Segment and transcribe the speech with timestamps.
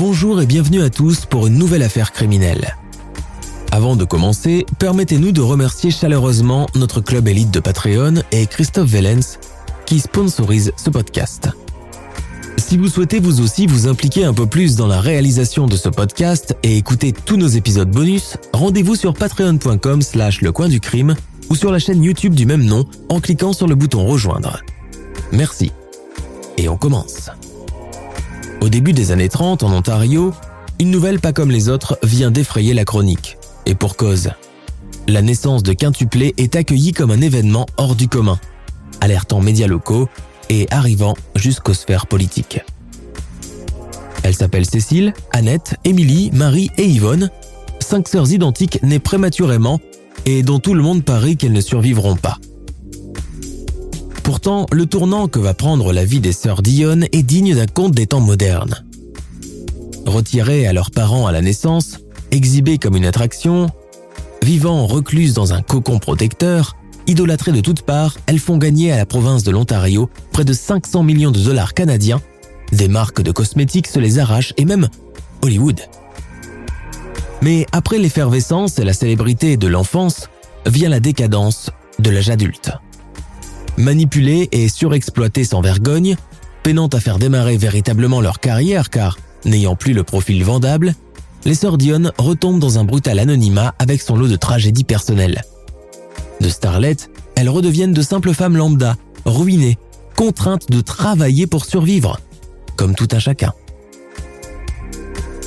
[0.00, 2.74] Bonjour et bienvenue à tous pour une nouvelle affaire criminelle.
[3.70, 9.38] Avant de commencer, permettez-nous de remercier chaleureusement notre club élite de Patreon et Christophe Vellens
[9.84, 11.50] qui sponsorise ce podcast.
[12.56, 15.90] Si vous souhaitez vous aussi vous impliquer un peu plus dans la réalisation de ce
[15.90, 21.14] podcast et écouter tous nos épisodes bonus, rendez-vous sur patreon.com slash le coin du crime
[21.50, 24.62] ou sur la chaîne YouTube du même nom en cliquant sur le bouton rejoindre.
[25.30, 25.72] Merci.
[26.56, 27.30] Et on commence.
[28.60, 30.34] Au début des années 30 en Ontario,
[30.78, 33.38] une nouvelle pas comme les autres vient d'effrayer la chronique.
[33.64, 34.30] Et pour cause.
[35.08, 38.38] La naissance de quintuplé est accueillie comme un événement hors du commun,
[39.00, 40.08] alertant médias locaux
[40.50, 42.60] et arrivant jusqu'aux sphères politiques.
[44.22, 47.30] Elle s'appelle Cécile, Annette, Émilie, Marie et Yvonne,
[47.80, 49.80] cinq sœurs identiques nées prématurément
[50.26, 52.36] et dont tout le monde parie qu'elles ne survivront pas.
[54.30, 57.94] Pourtant, le tournant que va prendre la vie des sœurs Dionne est digne d'un conte
[57.94, 58.84] des temps modernes.
[60.06, 61.98] Retirées à leurs parents à la naissance,
[62.30, 63.66] exhibées comme une attraction,
[64.44, 66.76] vivant recluses dans un cocon protecteur,
[67.08, 71.02] idolâtrées de toutes parts, elles font gagner à la province de l'Ontario près de 500
[71.02, 72.22] millions de dollars canadiens,
[72.70, 74.88] des marques de cosmétiques se les arrachent et même
[75.42, 75.80] Hollywood.
[77.42, 80.28] Mais après l'effervescence et la célébrité de l'enfance,
[80.66, 82.70] vient la décadence de l'âge adulte.
[83.80, 86.16] Manipulées et surexploitées sans vergogne,
[86.62, 89.16] peinant à faire démarrer véritablement leur carrière car,
[89.46, 90.94] n'ayant plus le profil vendable,
[91.46, 95.40] les sœurs Dion retombent dans un brutal anonymat avec son lot de tragédies personnelles.
[96.42, 99.78] De starlettes, elles redeviennent de simples femmes lambda, ruinées,
[100.14, 102.20] contraintes de travailler pour survivre,
[102.76, 103.54] comme tout un chacun.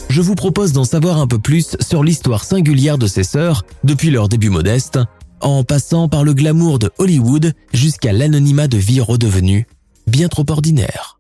[0.09, 4.09] Je vous propose d'en savoir un peu plus sur l'histoire singulière de ces sœurs depuis
[4.09, 4.97] leur début modeste,
[5.43, 9.67] en passant par le glamour de Hollywood jusqu'à l'anonymat de vie redevenu
[10.07, 11.19] bien trop ordinaire.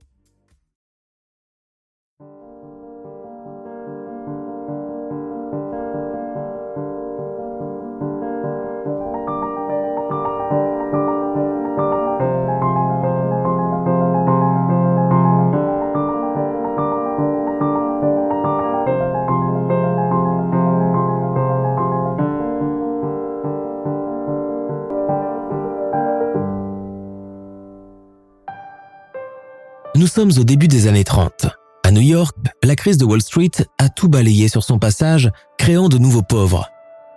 [30.13, 31.47] Sommes au début des années 30.
[31.83, 35.89] À New York, la crise de Wall Street a tout balayé sur son passage, créant
[35.89, 36.69] de nouveaux pauvres.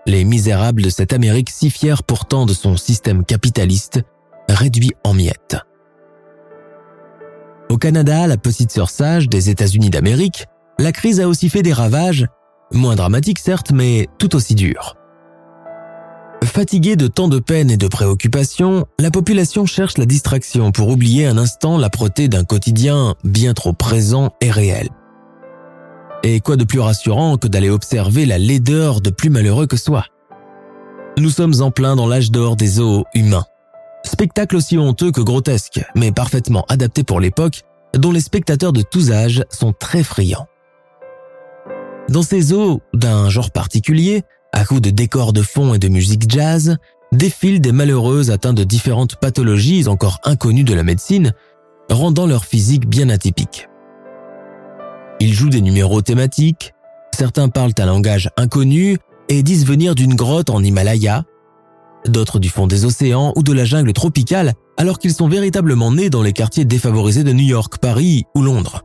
[0.06, 4.00] Les misérables de cette Amérique si fière pourtant de son système capitaliste,
[4.48, 5.58] réduit en miettes.
[7.68, 10.46] Au Canada, la petite sœur sage des États-Unis d'Amérique,
[10.78, 12.26] la crise a aussi fait des ravages,
[12.72, 14.96] moins dramatiques certes, mais tout aussi durs.
[16.46, 21.26] Fatiguée de tant de peine et de préoccupations, la population cherche la distraction pour oublier
[21.26, 24.88] un instant l'âpreté d'un quotidien bien trop présent et réel.
[26.22, 30.06] Et quoi de plus rassurant que d'aller observer la laideur de plus malheureux que soi?
[31.18, 33.44] Nous sommes en plein dans l'âge d'or des zoos humains.
[34.04, 37.62] Spectacle aussi honteux que grotesque, mais parfaitement adapté pour l'époque,
[37.94, 40.46] dont les spectateurs de tous âges sont très friands.
[42.08, 46.30] Dans ces zoos d'un genre particulier, à coups de décors de fond et de musique
[46.30, 46.76] jazz,
[47.12, 51.32] défilent des malheureux atteints de différentes pathologies encore inconnues de la médecine,
[51.90, 53.68] rendant leur physique bien atypique.
[55.20, 56.74] Ils jouent des numéros thématiques,
[57.14, 58.98] certains parlent un langage inconnu
[59.28, 61.24] et disent venir d'une grotte en Himalaya,
[62.06, 66.10] d'autres du fond des océans ou de la jungle tropicale alors qu'ils sont véritablement nés
[66.10, 68.82] dans les quartiers défavorisés de New York, Paris ou Londres.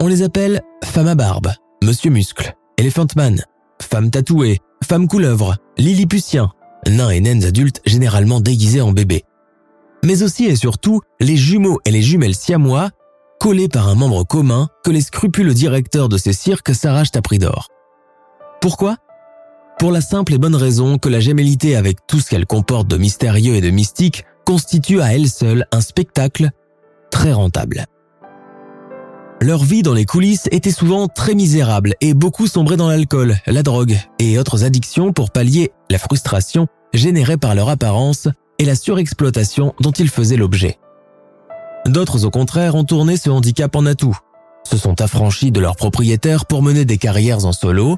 [0.00, 1.52] On les appelle femmes à barbe,
[1.82, 3.42] monsieur muscle, elephant man,
[3.80, 4.58] femme tatouée,
[4.88, 6.50] femme couleuvre, lilliputien,
[6.86, 9.24] nains et naines adultes généralement déguisés en bébés.
[10.02, 12.88] Mais aussi et surtout les jumeaux et les jumelles siamois,
[13.38, 17.38] collés par un membre commun que les scrupuleux directeurs de ces cirques s'arrachent à prix
[17.38, 17.68] d'or.
[18.62, 18.96] Pourquoi?
[19.78, 22.96] Pour la simple et bonne raison que la gémellité avec tout ce qu'elle comporte de
[22.96, 26.48] mystérieux et de mystique constitue à elle seule un spectacle
[27.10, 27.84] très rentable.
[29.40, 33.62] Leur vie dans les coulisses était souvent très misérable et beaucoup sombraient dans l'alcool, la
[33.62, 38.26] drogue et autres addictions pour pallier la frustration générés par leur apparence
[38.58, 40.78] et la surexploitation dont ils faisaient l'objet.
[41.86, 44.18] D'autres, au contraire, ont tourné ce handicap en atout,
[44.64, 47.96] se sont affranchis de leurs propriétaires pour mener des carrières en solo.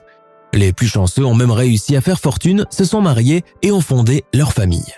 [0.53, 4.25] Les plus chanceux ont même réussi à faire fortune, se sont mariés et ont fondé
[4.35, 4.95] leur famille.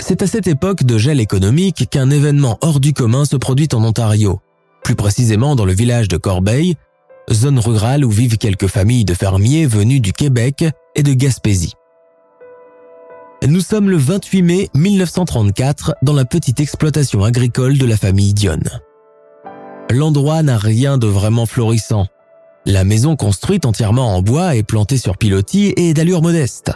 [0.00, 3.84] C'est à cette époque de gel économique qu'un événement hors du commun se produit en
[3.84, 4.40] Ontario,
[4.84, 6.76] plus précisément dans le village de Corbeil,
[7.32, 10.64] zone rurale où vivent quelques familles de fermiers venus du Québec
[10.94, 11.72] et de Gaspésie.
[13.46, 18.70] Nous sommes le 28 mai 1934 dans la petite exploitation agricole de la famille Dionne.
[19.90, 22.06] L'endroit n'a rien de vraiment florissant.
[22.66, 26.72] La maison construite entièrement en bois est plantée sur pilotis et d'allure modeste.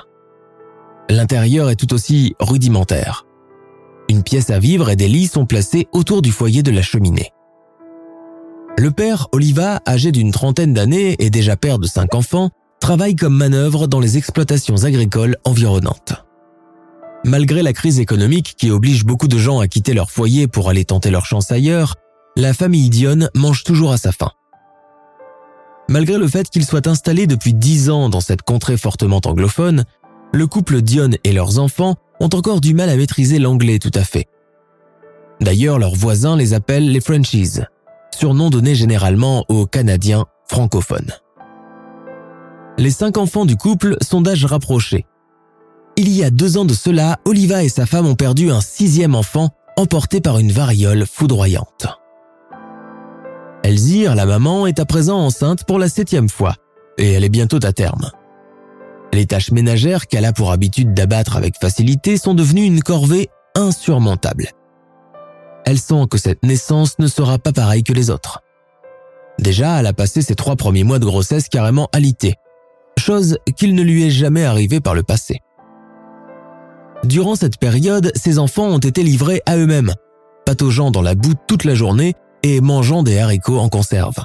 [1.08, 3.24] L'intérieur est tout aussi rudimentaire.
[4.10, 7.32] Une pièce à vivre et des lits sont placés autour du foyer de la cheminée.
[8.78, 13.36] Le père Oliva, âgé d'une trentaine d'années et déjà père de cinq enfants, travaille comme
[13.36, 16.24] manœuvre dans les exploitations agricoles environnantes.
[17.24, 20.84] Malgré la crise économique qui oblige beaucoup de gens à quitter leur foyer pour aller
[20.84, 21.96] tenter leur chance ailleurs,
[22.36, 24.30] la famille Dion mange toujours à sa faim.
[25.88, 29.86] Malgré le fait qu'ils soient installés depuis dix ans dans cette contrée fortement anglophone,
[30.32, 34.04] le couple Dion et leurs enfants ont encore du mal à maîtriser l'anglais tout à
[34.04, 34.28] fait.
[35.40, 37.58] D'ailleurs, leurs voisins les appellent les Frenchies,
[38.10, 41.12] surnom donné généralement aux Canadiens francophones.
[42.78, 45.06] Les cinq enfants du couple sont d'âge rapproché.
[45.96, 49.16] Il y a deux ans de cela, Oliva et sa femme ont perdu un sixième
[49.16, 51.86] enfant emporté par une variole foudroyante.
[53.64, 56.54] Elzire, la maman, est à présent enceinte pour la septième fois,
[56.98, 58.10] et elle est bientôt à terme.
[59.12, 64.50] Les tâches ménagères qu'elle a pour habitude d'abattre avec facilité sont devenues une corvée insurmontable.
[65.68, 68.40] Elle sent que cette naissance ne sera pas pareille que les autres.
[69.38, 72.36] Déjà, elle a passé ses trois premiers mois de grossesse carrément alitée,
[72.98, 75.40] chose qu'il ne lui est jamais arrivée par le passé.
[77.04, 79.92] Durant cette période, ses enfants ont été livrés à eux-mêmes,
[80.46, 84.24] pataugeant dans la boue toute la journée et mangeant des haricots en conserve.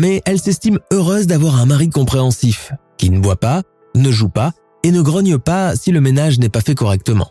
[0.00, 3.60] Mais elle s'estime heureuse d'avoir un mari compréhensif, qui ne boit pas,
[3.94, 4.52] ne joue pas
[4.84, 7.28] et ne grogne pas si le ménage n'est pas fait correctement.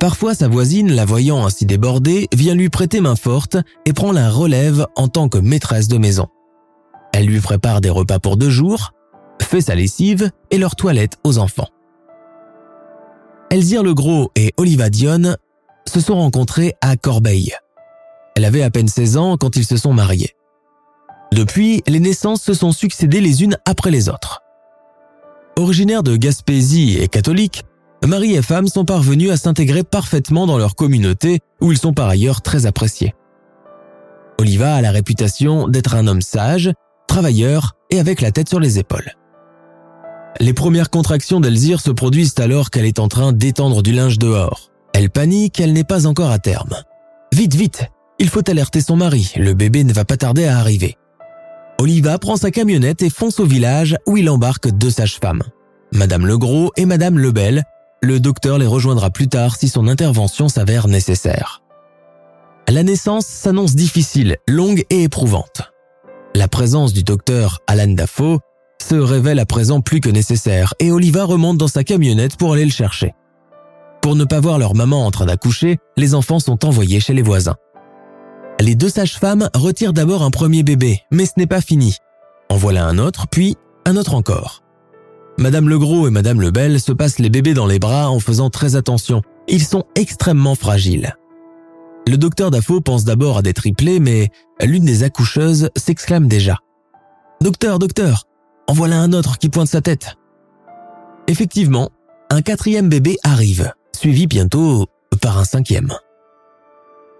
[0.00, 3.56] Parfois, sa voisine, la voyant ainsi débordée, vient lui prêter main forte
[3.86, 6.28] et prend la relève en tant que maîtresse de maison.
[7.12, 8.92] Elle lui prépare des repas pour deux jours,
[9.40, 11.68] fait sa lessive et leur toilette aux enfants.
[13.50, 15.36] Elzire Legros et Oliva Dion
[15.86, 17.54] se sont rencontrés à Corbeil,
[18.34, 20.34] elle avait à peine 16 ans quand ils se sont mariés.
[21.32, 24.42] Depuis, les naissances se sont succédées les unes après les autres.
[25.56, 27.64] Originaires de Gaspésie et catholiques,
[28.06, 32.08] mari et femme sont parvenus à s'intégrer parfaitement dans leur communauté où ils sont par
[32.08, 33.14] ailleurs très appréciés.
[34.38, 36.72] Oliva a la réputation d'être un homme sage,
[37.06, 39.12] travailleur et avec la tête sur les épaules.
[40.40, 44.70] Les premières contractions d'Elzire se produisent alors qu'elle est en train d'étendre du linge dehors.
[44.92, 46.74] Elle panique, elle n'est pas encore à terme.
[47.32, 47.84] Vite, vite,
[48.18, 50.96] il faut alerter son mari, le bébé ne va pas tarder à arriver.
[51.80, 55.42] Oliva prend sa camionnette et fonce au village où il embarque deux sages-femmes.
[55.92, 57.62] Madame Legros et Madame Lebel.
[58.04, 61.62] Le docteur les rejoindra plus tard si son intervention s'avère nécessaire.
[62.68, 65.72] La naissance s'annonce difficile, longue et éprouvante.
[66.34, 68.40] La présence du docteur Alan Dafoe
[68.78, 72.66] se révèle à présent plus que nécessaire et Oliva remonte dans sa camionnette pour aller
[72.66, 73.14] le chercher.
[74.02, 77.22] Pour ne pas voir leur maman en train d'accoucher, les enfants sont envoyés chez les
[77.22, 77.56] voisins.
[78.60, 81.96] Les deux sages-femmes retirent d'abord un premier bébé, mais ce n'est pas fini.
[82.50, 83.56] En voilà un autre, puis
[83.86, 84.63] un autre encore.
[85.36, 88.76] Madame Legros et Madame Lebel se passent les bébés dans les bras en faisant très
[88.76, 89.22] attention.
[89.48, 91.16] Ils sont extrêmement fragiles.
[92.06, 94.30] Le docteur Dafoe pense d'abord à des triplés, mais
[94.62, 96.58] l'une des accoucheuses s'exclame déjà.
[97.40, 98.24] Docteur, docteur,
[98.68, 100.16] en voilà un autre qui pointe sa tête.
[101.26, 101.90] Effectivement,
[102.30, 104.86] un quatrième bébé arrive, suivi bientôt
[105.20, 105.92] par un cinquième.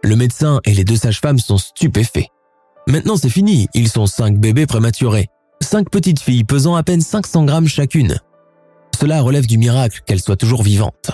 [0.02, 2.28] Le médecin et les deux sages-femmes sont stupéfaits.
[2.86, 5.28] Maintenant c'est fini, ils sont cinq bébés prématurés,
[5.64, 8.18] cinq petites filles pesant à peine 500 grammes chacune.
[8.98, 11.10] Cela relève du miracle qu'elles soient toujours vivantes.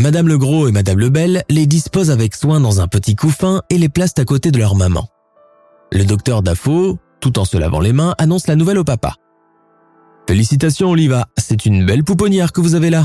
[0.00, 3.88] Madame Legros et Madame Lebel les disposent avec soin dans un petit couffin et les
[3.88, 5.08] placent à côté de leur maman.
[5.92, 9.14] Le docteur Dafoe, tout en se lavant les mains, annonce la nouvelle au papa.
[10.28, 13.04] Félicitations Oliva, c'est une belle pouponnière que vous avez là.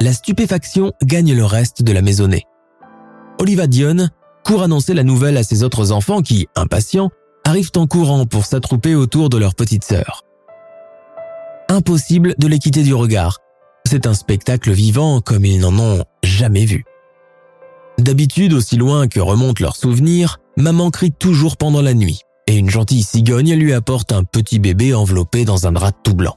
[0.00, 2.44] La stupéfaction gagne le reste de la maisonnée.
[3.40, 4.08] Oliva Dion
[4.44, 7.10] court annoncer la nouvelle à ses autres enfants qui, impatients,
[7.44, 10.22] arrivent en courant pour s'attrouper autour de leur petite sœur.
[11.68, 13.38] Impossible de les quitter du regard.
[13.86, 16.84] C'est un spectacle vivant comme ils n'en ont jamais vu.
[17.98, 22.70] D'habitude, aussi loin que remontent leurs souvenirs, maman crie toujours pendant la nuit et une
[22.70, 26.36] gentille cigogne lui apporte un petit bébé enveloppé dans un drap tout blanc.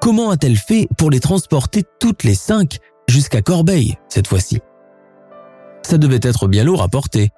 [0.00, 4.60] comment a-t-elle fait pour les transporter toutes les cinq jusqu'à Corbeil cette fois-ci?
[5.82, 7.30] Ça devait être bien lourd à porter.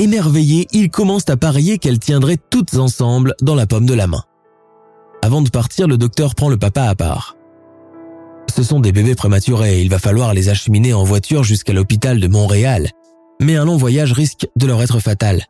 [0.00, 4.22] Émerveillés, ils commencent à parier qu'elles tiendraient toutes ensemble dans la paume de la main.
[5.22, 7.36] Avant de partir, le docteur prend le papa à part.
[8.54, 12.28] Ce sont des bébés prématurés, il va falloir les acheminer en voiture jusqu'à l'hôpital de
[12.28, 12.90] Montréal,
[13.40, 15.44] mais un long voyage risque de leur être fatal.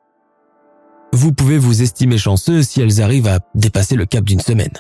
[1.12, 4.72] Vous pouvez vous estimer chanceux si elles arrivent à dépasser le cap d'une semaine.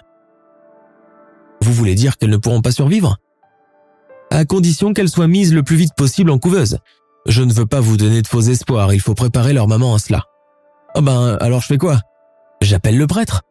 [1.62, 3.18] Vous voulez dire qu'elles ne pourront pas survivre?
[4.30, 6.78] À condition qu'elles soient mises le plus vite possible en couveuse.
[7.28, 9.98] Je ne veux pas vous donner de faux espoirs, il faut préparer leur maman à
[9.98, 10.24] cela.
[10.94, 12.00] Oh ben, alors je fais quoi?
[12.62, 13.42] J'appelle le prêtre.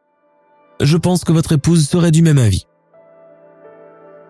[0.82, 2.66] Je pense que votre épouse serait du même avis.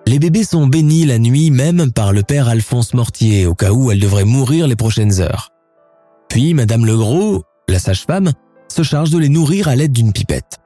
[0.06, 3.90] Les bébés sont bénis la nuit même par le père Alphonse Mortier au cas où
[3.90, 5.50] elle devrait mourir les prochaines heures.
[6.30, 8.34] Puis Madame Legros, la sage-femme,
[8.68, 10.58] se charge de les nourrir à l'aide d'une pipette.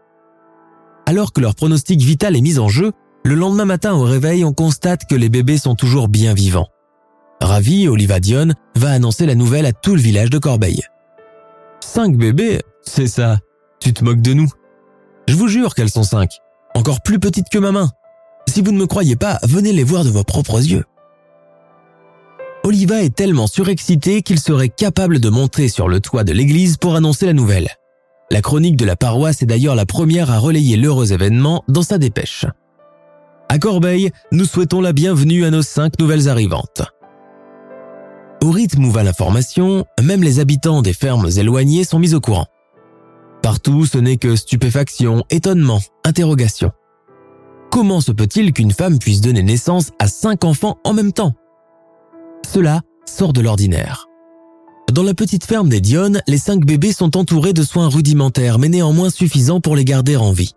[1.05, 4.53] Alors que leur pronostic vital est mis en jeu, le lendemain matin au réveil, on
[4.53, 6.67] constate que les bébés sont toujours bien vivants.
[7.41, 10.81] Ravi, Oliva Dion va annoncer la nouvelle à tout le village de Corbeil.
[11.83, 13.39] Cinq bébés C'est ça.
[13.79, 14.49] Tu te moques de nous.
[15.27, 16.29] Je vous jure qu'elles sont cinq.
[16.75, 17.89] Encore plus petites que ma main.
[18.47, 20.83] Si vous ne me croyez pas, venez les voir de vos propres yeux.
[22.63, 26.95] Oliva est tellement surexcité qu'il serait capable de monter sur le toit de l'église pour
[26.95, 27.69] annoncer la nouvelle.
[28.29, 31.97] La chronique de la paroisse est d'ailleurs la première à relayer l'heureux événement dans sa
[31.97, 32.45] dépêche.
[33.49, 36.83] À Corbeil, nous souhaitons la bienvenue à nos cinq nouvelles arrivantes.
[38.43, 42.47] Au rythme où va l'information, même les habitants des fermes éloignées sont mis au courant.
[43.43, 46.71] Partout, ce n'est que stupéfaction, étonnement, interrogation.
[47.69, 51.33] Comment se peut-il qu'une femme puisse donner naissance à cinq enfants en même temps?
[52.51, 54.07] Cela sort de l'ordinaire.
[54.91, 58.69] Dans la petite ferme des Dionnes, les cinq bébés sont entourés de soins rudimentaires mais
[58.69, 60.55] néanmoins suffisants pour les garder en vie.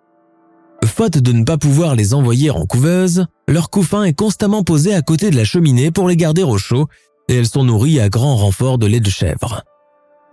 [0.85, 5.03] Faute de ne pas pouvoir les envoyer en couveuse, leur couffin est constamment posé à
[5.03, 6.88] côté de la cheminée pour les garder au chaud
[7.28, 9.62] et elles sont nourries à grand renfort de lait de chèvre.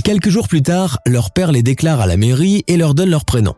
[0.04, 3.26] Quelques jours plus tard, leur père les déclare à la mairie et leur donne leur
[3.26, 3.54] prénom.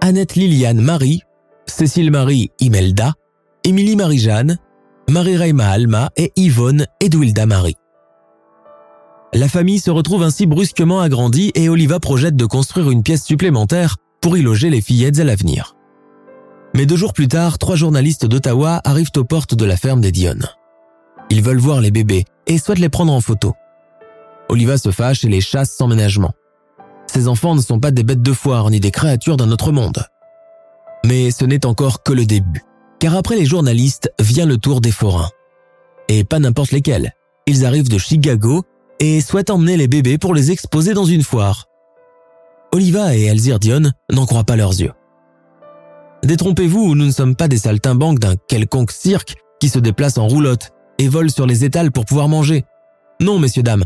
[0.00, 1.22] Annette Liliane Marie,
[1.66, 3.14] Cécile Marie Imelda,
[3.64, 4.58] Émilie Marie-Jeanne,
[5.08, 7.76] Marie-Reima Alma et Yvonne Edwilda Marie.
[9.32, 13.96] La famille se retrouve ainsi brusquement agrandie et Oliva projette de construire une pièce supplémentaire
[14.20, 15.74] pour y loger les fillettes à l'avenir.
[16.74, 20.12] Mais deux jours plus tard, trois journalistes d'Ottawa arrivent aux portes de la ferme des
[20.12, 20.48] Dionnes.
[21.30, 23.54] Ils veulent voir les bébés et souhaitent les prendre en photo.
[24.48, 26.32] Oliva se fâche et les chasse sans ménagement.
[27.06, 30.04] Ces enfants ne sont pas des bêtes de foire ni des créatures d'un autre monde.
[31.04, 32.64] Mais ce n'est encore que le début,
[32.98, 35.30] car après les journalistes vient le tour des forains.
[36.08, 37.12] Et pas n'importe lesquels.
[37.46, 38.64] Ils arrivent de Chicago
[39.00, 41.66] et souhaitent emmener les bébés pour les exposer dans une foire.
[42.72, 44.92] Oliva et Elzir Dion n'en croient pas leurs yeux.
[46.24, 50.70] Détrompez-vous, nous ne sommes pas des saltimbanques d'un quelconque cirque qui se déplace en roulotte
[50.98, 52.64] et volent sur les étals pour pouvoir manger.
[53.20, 53.84] Non, messieurs, dames.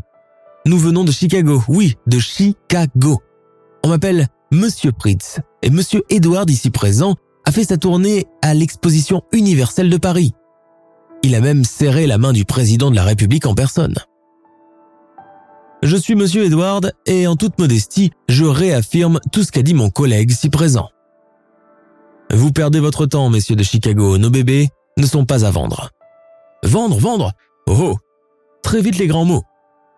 [0.67, 3.23] Nous venons de Chicago, oui, de Chicago.
[3.85, 9.23] On m'appelle Monsieur Pritz et Monsieur Edward ici présent a fait sa tournée à l'exposition
[9.33, 10.33] universelle de Paris.
[11.23, 13.95] Il a même serré la main du président de la République en personne.
[15.83, 19.91] Je suis Monsieur Edward et en toute modestie, je réaffirme tout ce qu'a dit mon
[19.91, 20.89] collègue si présent.
[22.31, 25.91] Vous perdez votre temps, messieurs de Chicago, nos bébés ne sont pas à vendre.
[26.65, 27.33] Vendre, vendre
[27.69, 27.97] Oh,
[28.63, 29.45] Très vite les grands mots.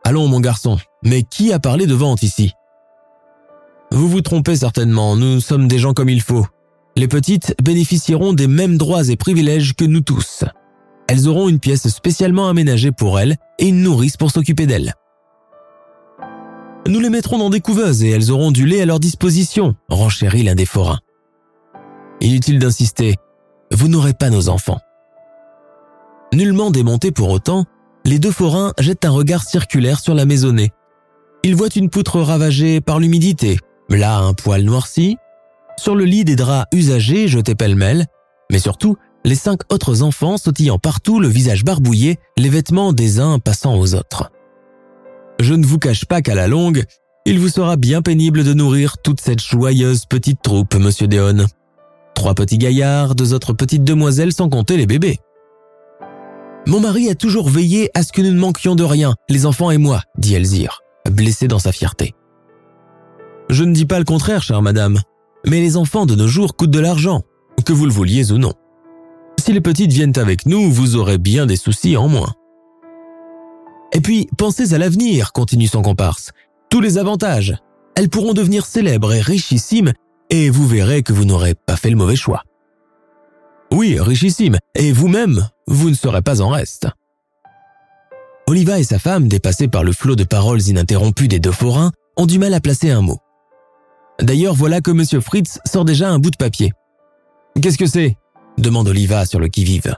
[0.05, 2.53] Allons, mon garçon, mais qui a parlé de vente ici?
[3.93, 6.47] Vous vous trompez certainement, nous sommes des gens comme il faut.
[6.97, 10.45] Les petites bénéficieront des mêmes droits et privilèges que nous tous.
[11.09, 14.95] Elles auront une pièce spécialement aménagée pour elles et une nourrice pour s'occuper d'elles.
[16.87, 20.45] Nous les mettrons dans des couveuses et elles auront du lait à leur disposition, renchérit
[20.45, 21.01] l'un des forains.
[22.21, 23.17] Inutile d'insister,
[23.73, 24.79] vous n'aurez pas nos enfants.
[26.33, 27.65] Nullement démontés pour autant,
[28.05, 30.71] les deux forains jettent un regard circulaire sur la maisonnée.
[31.43, 33.59] Ils voient une poutre ravagée par l'humidité,
[33.89, 35.17] là un poil noirci,
[35.77, 38.07] sur le lit des draps usagés jetés pêle-mêle,
[38.51, 43.39] mais surtout les cinq autres enfants sautillant partout le visage barbouillé, les vêtements des uns
[43.39, 44.31] passant aux autres.
[45.41, 46.85] Je ne vous cache pas qu'à la longue,
[47.27, 51.47] il vous sera bien pénible de nourrir toute cette joyeuse petite troupe, monsieur Déon.
[52.15, 55.19] Trois petits gaillards, deux autres petites demoiselles sans compter les bébés.
[56.67, 59.71] Mon mari a toujours veillé à ce que nous ne manquions de rien, les enfants
[59.71, 62.15] et moi, dit Elzir, blessé dans sa fierté.
[63.49, 65.01] Je ne dis pas le contraire, chère madame,
[65.47, 67.23] mais les enfants de nos jours coûtent de l'argent,
[67.65, 68.53] que vous le vouliez ou non.
[69.39, 72.35] Si les petites viennent avec nous, vous aurez bien des soucis en moins.
[73.93, 76.31] Et puis, pensez à l'avenir, continue son comparse.
[76.69, 77.57] Tous les avantages.
[77.97, 79.93] Elles pourront devenir célèbres et richissimes,
[80.31, 82.45] et vous verrez que vous n'aurez pas fait le mauvais choix.
[83.73, 86.89] Oui, richissime, et vous-même, vous ne serez pas en reste.
[88.47, 92.27] Oliva et sa femme, dépassés par le flot de paroles ininterrompues des deux forains, ont
[92.27, 93.19] du mal à placer un mot.
[94.21, 95.21] D'ailleurs, voilà que M.
[95.23, 96.73] Fritz sort déjà un bout de papier.
[97.61, 98.17] Qu'est-ce que c'est?
[98.59, 99.97] demande Oliva sur le qui-vive.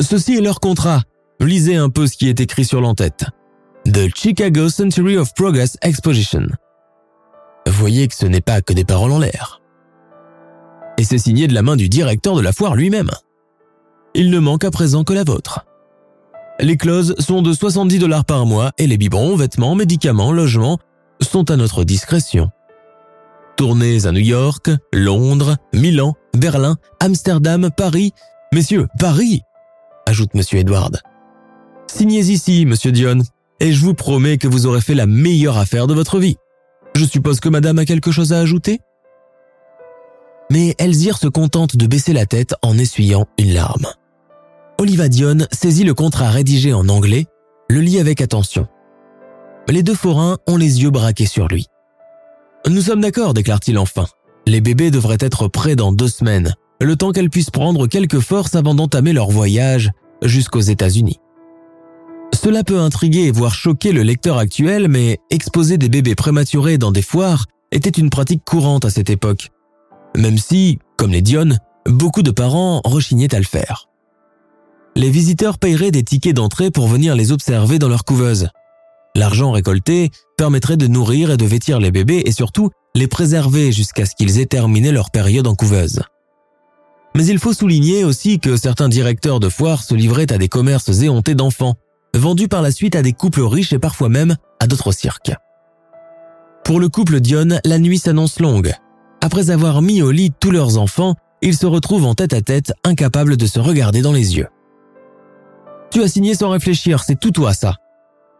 [0.00, 1.02] Ceci est leur contrat.
[1.40, 3.26] Lisez un peu ce qui est écrit sur l'entête.
[3.84, 6.46] The Chicago Century of Progress Exposition.
[7.66, 9.61] Voyez que ce n'est pas que des paroles en l'air.
[11.02, 13.10] Et c'est signé de la main du directeur de la foire lui-même.
[14.14, 15.66] Il ne manque à présent que la vôtre.
[16.60, 20.78] Les clauses sont de 70 dollars par mois et les biberons, vêtements, médicaments, logements
[21.20, 22.50] sont à notre discrétion.
[23.56, 28.12] Tournées à New York, Londres, Milan, Berlin, Amsterdam, Paris.
[28.52, 29.42] Messieurs, Paris
[30.06, 31.00] ajoute Monsieur Edward.
[31.88, 33.22] Signez ici, Monsieur Dion,
[33.58, 36.36] et je vous promets que vous aurez fait la meilleure affaire de votre vie.
[36.94, 38.78] Je suppose que Madame a quelque chose à ajouter?
[40.52, 43.86] Mais Elzire se contente de baisser la tête en essuyant une larme.
[44.78, 47.24] Oliva Dion saisit le contrat rédigé en anglais,
[47.70, 48.66] le lit avec attention.
[49.70, 51.68] Les deux forains ont les yeux braqués sur lui.
[52.68, 54.04] Nous sommes d'accord, déclare-t-il enfin.
[54.46, 58.54] Les bébés devraient être prêts dans deux semaines, le temps qu'elles puissent prendre quelques forces
[58.54, 59.90] avant d'entamer leur voyage
[60.20, 61.18] jusqu'aux États-Unis.
[62.34, 66.92] Cela peut intriguer et voire choquer le lecteur actuel, mais exposer des bébés prématurés dans
[66.92, 69.51] des foires était une pratique courante à cette époque.
[70.16, 73.88] Même si, comme les Dionne, beaucoup de parents rechignaient à le faire.
[74.94, 78.48] Les visiteurs paieraient des tickets d'entrée pour venir les observer dans leur couveuse.
[79.14, 84.04] L'argent récolté permettrait de nourrir et de vêtir les bébés et surtout les préserver jusqu'à
[84.04, 86.02] ce qu'ils aient terminé leur période en couveuse.
[87.14, 91.02] Mais il faut souligner aussi que certains directeurs de foires se livraient à des commerces
[91.02, 91.74] éhontés d'enfants,
[92.14, 95.32] vendus par la suite à des couples riches et parfois même à d'autres cirques.
[96.64, 98.72] Pour le couple Dion, la nuit s'annonce longue.
[99.24, 102.72] Après avoir mis au lit tous leurs enfants, ils se retrouvent en tête à tête,
[102.82, 104.48] incapables de se regarder dans les yeux.
[105.92, 107.76] Tu as signé sans réfléchir, c'est tout toi ça.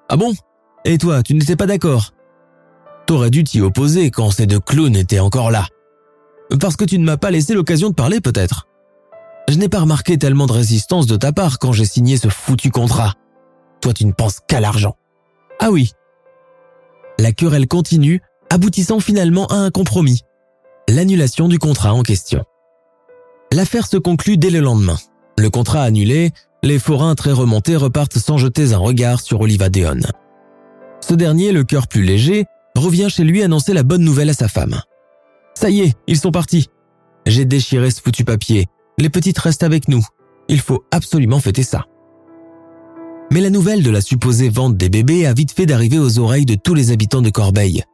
[0.09, 0.33] Ah bon?
[0.85, 2.11] Et toi, tu n'étais pas d'accord?
[3.07, 5.67] T'aurais dû t'y opposer quand ces deux clowns étaient encore là.
[6.61, 8.67] Parce que tu ne m'as pas laissé l'occasion de parler peut-être.
[9.49, 12.71] Je n'ai pas remarqué tellement de résistance de ta part quand j'ai signé ce foutu
[12.71, 13.15] contrat.
[13.81, 14.97] Toi tu ne penses qu'à l'argent.
[15.61, 15.93] Ah oui.
[17.21, 20.23] La querelle continue, aboutissant finalement à un compromis.
[20.89, 22.45] L'annulation du contrat en question.
[23.53, 24.99] L'affaire se conclut dès le lendemain.
[25.39, 30.01] Le contrat annulé, les forains très remontés repartent sans jeter un regard sur Oliva Deon.
[31.01, 34.49] Ce dernier, le cœur plus léger, revient chez lui annoncer la bonne nouvelle à sa
[34.49, 34.81] femme.
[35.55, 36.69] Ça y est, ils sont partis.
[37.27, 38.67] J'ai déchiré ce foutu papier.
[38.99, 40.05] Les petites restent avec nous.
[40.49, 41.87] Il faut absolument fêter ça.
[43.31, 46.45] Mais la nouvelle de la supposée vente des bébés a vite fait d'arriver aux oreilles
[46.45, 47.85] de tous les habitants de Corbeil.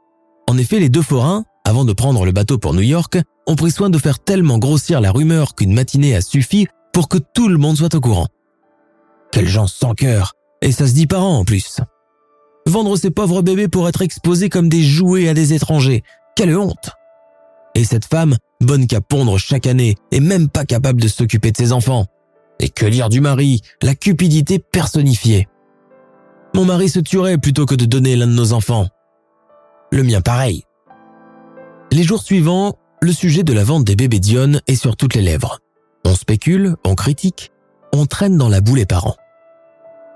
[0.48, 3.70] En effet, les deux forains, avant de prendre le bateau pour New York, ont pris
[3.70, 7.58] soin de faire tellement grossir la rumeur qu'une matinée a suffi pour que tout le
[7.58, 8.28] monde soit au courant.
[9.32, 11.80] Quels gens sans cœur Et ça se dit par an en plus.
[12.66, 16.02] Vendre ces pauvres bébés pour être exposés comme des jouets à des étrangers.
[16.34, 16.90] Quelle honte
[17.74, 21.56] et cette femme, bonne qu'à pondre chaque année, est même pas capable de s'occuper de
[21.56, 22.06] ses enfants.
[22.58, 25.46] Et que lire du mari, la cupidité personnifiée.
[26.54, 28.88] Mon mari se tuerait plutôt que de donner l'un de nos enfants.
[29.92, 30.64] Le mien pareil.
[31.90, 35.22] Les jours suivants, le sujet de la vente des bébés Dion est sur toutes les
[35.22, 35.58] lèvres.
[36.04, 37.50] On spécule, on critique,
[37.94, 39.16] on traîne dans la boue les parents.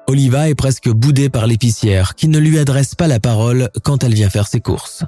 [0.07, 4.13] Oliva est presque boudée par l'épicière qui ne lui adresse pas la parole quand elle
[4.13, 5.05] vient faire ses courses.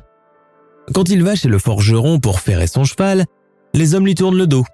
[0.94, 3.27] Quand il va chez le forgeron pour ferrer son cheval,
[3.74, 4.64] les hommes lui tournent le dos.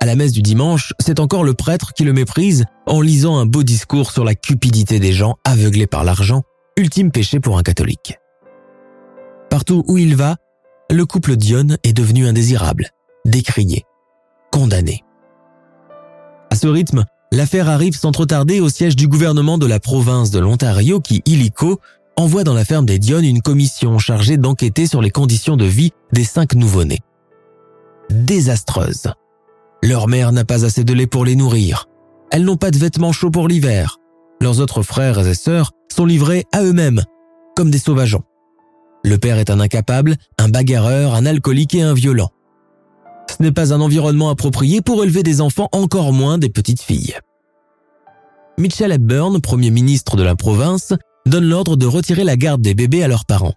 [0.00, 3.46] À la messe du dimanche, c'est encore le prêtre qui le méprise en lisant un
[3.46, 6.42] beau discours sur la cupidité des gens aveuglés par l'argent,
[6.76, 8.18] ultime péché pour un catholique.
[9.48, 10.36] Partout où il va,
[10.90, 12.90] le couple Dion est devenu indésirable,
[13.24, 13.84] décrié,
[14.50, 15.04] condamné.
[16.50, 20.30] À ce rythme, l'affaire arrive sans trop tarder au siège du gouvernement de la province
[20.30, 21.80] de l'Ontario qui, illico,
[22.16, 25.92] envoie dans la ferme des Dionne une commission chargée d'enquêter sur les conditions de vie
[26.12, 27.00] des cinq nouveau-nés.
[28.10, 29.08] Désastreuse.
[29.82, 31.86] Leur mère n'a pas assez de lait pour les nourrir.
[32.30, 33.98] Elles n'ont pas de vêtements chauds pour l'hiver.
[34.40, 37.02] Leurs autres frères et sœurs sont livrés à eux-mêmes,
[37.56, 38.22] comme des sauvageons.
[39.04, 42.30] Le père est un incapable, un bagarreur, un alcoolique et un violent.
[43.28, 47.16] Ce n'est pas un environnement approprié pour élever des enfants, encore moins des petites filles.
[48.58, 50.92] Mitchell Hepburn, premier ministre de la province,
[51.26, 53.54] donne l'ordre de retirer la garde des bébés à leurs parents.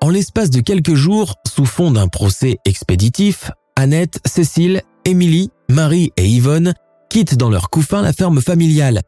[0.00, 6.26] En l'espace de quelques jours, sous fond d'un procès expéditif, Annette, Cécile, Émilie, Marie et
[6.26, 6.74] Yvonne
[7.10, 9.02] quittent dans leur couffin la ferme familiale,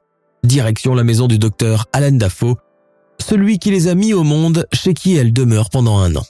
[0.45, 2.57] direction la maison du docteur Alan Dafoe,
[3.23, 6.25] celui qui les a mis au monde chez qui elles demeurent pendant un an.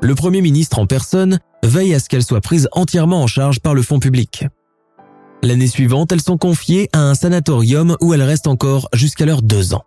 [0.00, 3.74] Le Premier ministre en personne veille à ce qu'elles soient prises entièrement en charge par
[3.74, 4.46] le fonds public.
[5.42, 9.74] L'année suivante, elles sont confiées à un sanatorium où elles restent encore jusqu'à leurs deux
[9.74, 9.84] ans.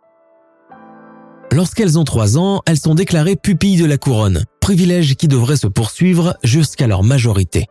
[1.52, 5.68] Lorsqu'elles ont trois ans, elles sont déclarées pupilles de la couronne, privilège qui devrait se
[5.68, 7.66] poursuivre jusqu'à leur majorité.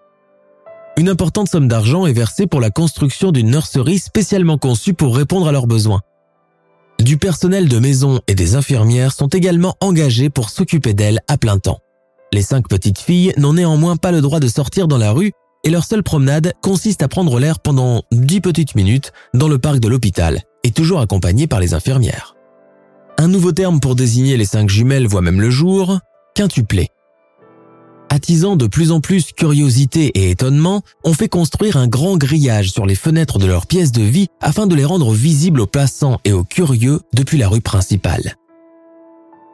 [0.96, 5.46] Une importante somme d'argent est versée pour la construction d'une nurserie spécialement conçue pour répondre
[5.46, 6.00] à leurs besoins.
[6.98, 11.58] Du personnel de maison et des infirmières sont également engagés pour s'occuper d'elles à plein
[11.58, 11.78] temps.
[12.32, 15.32] Les cinq petites filles n'ont néanmoins pas le droit de sortir dans la rue
[15.62, 19.78] et leur seule promenade consiste à prendre l'air pendant dix petites minutes dans le parc
[19.78, 22.34] de l'hôpital et toujours accompagnées par les infirmières.
[23.18, 25.98] Un nouveau terme pour désigner les cinq jumelles voit même le jour,
[26.34, 26.88] quintuplé.
[28.16, 32.86] Attisant de plus en plus curiosité et étonnement, on fait construire un grand grillage sur
[32.86, 36.32] les fenêtres de leurs pièces de vie afin de les rendre visibles aux passants et
[36.32, 38.36] aux curieux depuis la rue principale.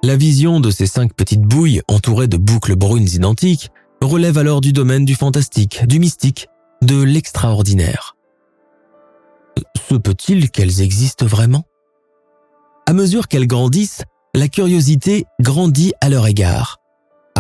[0.05, 3.71] La vision de ces cinq petites bouilles entourées de boucles brunes identiques
[4.01, 6.47] relève alors du domaine du fantastique, du mystique,
[6.83, 8.15] de l'extraordinaire.
[9.89, 11.65] Se peut-il qu'elles existent vraiment?
[12.87, 14.05] À mesure qu'elles grandissent,
[14.37, 16.82] la curiosité grandit à leur égard.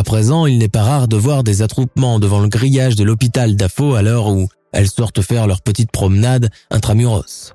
[0.03, 3.55] À présent, il n'est pas rare de voir des attroupements devant le grillage de l'hôpital
[3.55, 7.55] d'Afo à l'heure où elles sortent faire leur petite promenade intramuros.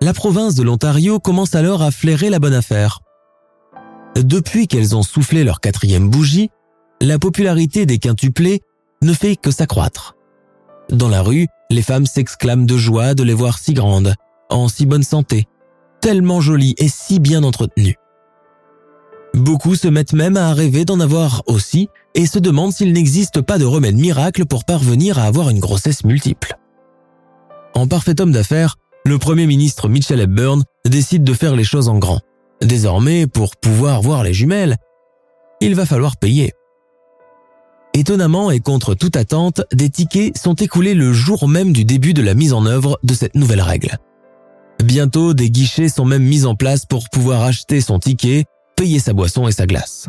[0.00, 3.00] La province de l'Ontario commence alors à flairer la bonne affaire.
[4.14, 6.50] Depuis qu'elles ont soufflé leur quatrième bougie,
[7.00, 8.60] la popularité des quintuplés
[9.02, 10.14] ne fait que s'accroître.
[10.88, 14.14] Dans la rue, les femmes s'exclament de joie de les voir si grandes,
[14.50, 15.48] en si bonne santé,
[16.00, 17.96] tellement jolies et si bien entretenues.
[19.34, 23.58] Beaucoup se mettent même à rêver d'en avoir aussi et se demandent s'il n'existe pas
[23.58, 26.56] de remède miracle pour parvenir à avoir une grossesse multiple.
[27.74, 31.98] En parfait homme d'affaires, le Premier ministre Mitchell Hepburn décide de faire les choses en
[31.98, 32.20] grand.
[32.62, 34.76] Désormais, pour pouvoir voir les jumelles,
[35.60, 36.52] il va falloir payer.
[37.92, 42.22] Étonnamment et contre toute attente, des tickets sont écoulés le jour même du début de
[42.22, 43.98] la mise en œuvre de cette nouvelle règle.
[44.82, 48.44] Bientôt, des guichets sont même mis en place pour pouvoir acheter son ticket
[48.76, 50.08] payer sa boisson et sa glace.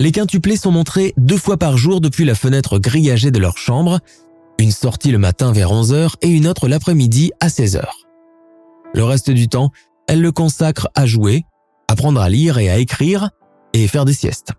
[0.00, 4.00] Les quintuplés sont montrés deux fois par jour depuis la fenêtre grillagée de leur chambre,
[4.58, 7.84] une sortie le matin vers 11h et une autre l'après-midi à 16h.
[8.94, 9.70] Le reste du temps,
[10.08, 11.44] elles le consacrent à jouer,
[11.88, 13.30] apprendre à lire et à écrire,
[13.72, 14.52] et faire des siestes.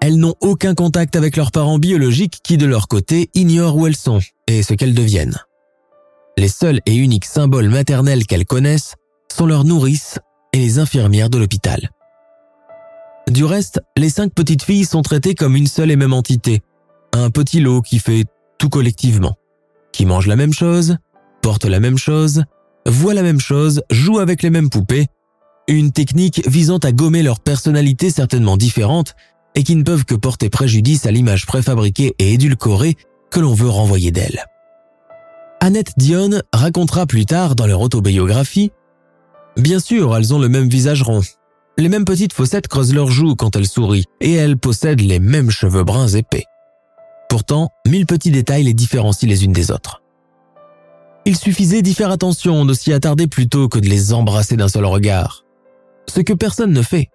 [0.00, 3.96] Elles n'ont aucun contact avec leurs parents biologiques qui, de leur côté, ignorent où elles
[3.96, 5.38] sont et ce qu'elles deviennent.
[6.38, 8.94] Les seuls et uniques symboles maternels qu'elles connaissent
[9.30, 10.18] sont leurs nourrices
[10.52, 11.90] et les infirmières de l'hôpital.
[13.28, 16.62] Du reste, les cinq petites filles sont traitées comme une seule et même entité,
[17.12, 18.24] un petit lot qui fait
[18.58, 19.36] tout collectivement,
[19.92, 20.96] qui mange la même chose,
[21.42, 22.44] porte la même chose,
[22.86, 25.06] voit la même chose, joue avec les mêmes poupées,
[25.68, 29.14] une technique visant à gommer leurs personnalités certainement différentes
[29.54, 32.96] et qui ne peuvent que porter préjudice à l'image préfabriquée et édulcorée
[33.30, 34.44] que l'on veut renvoyer d'elles.
[35.60, 38.72] Annette Dion racontera plus tard dans leur autobiographie
[39.56, 41.22] Bien sûr, elles ont le même visage rond.
[41.76, 45.50] Les mêmes petites fossettes creusent leurs joues quand elles sourient, et elles possèdent les mêmes
[45.50, 46.44] cheveux bruns épais.
[47.28, 50.02] Pourtant, mille petits détails les différencient les unes des autres.
[51.24, 54.84] Il suffisait d'y faire attention, de s'y attarder plutôt que de les embrasser d'un seul
[54.84, 55.44] regard.
[56.06, 57.08] Ce que personne ne fait.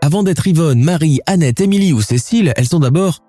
[0.00, 3.20] Avant d'être Yvonne, Marie, Annette, Émilie ou Cécile, elles sont d'abord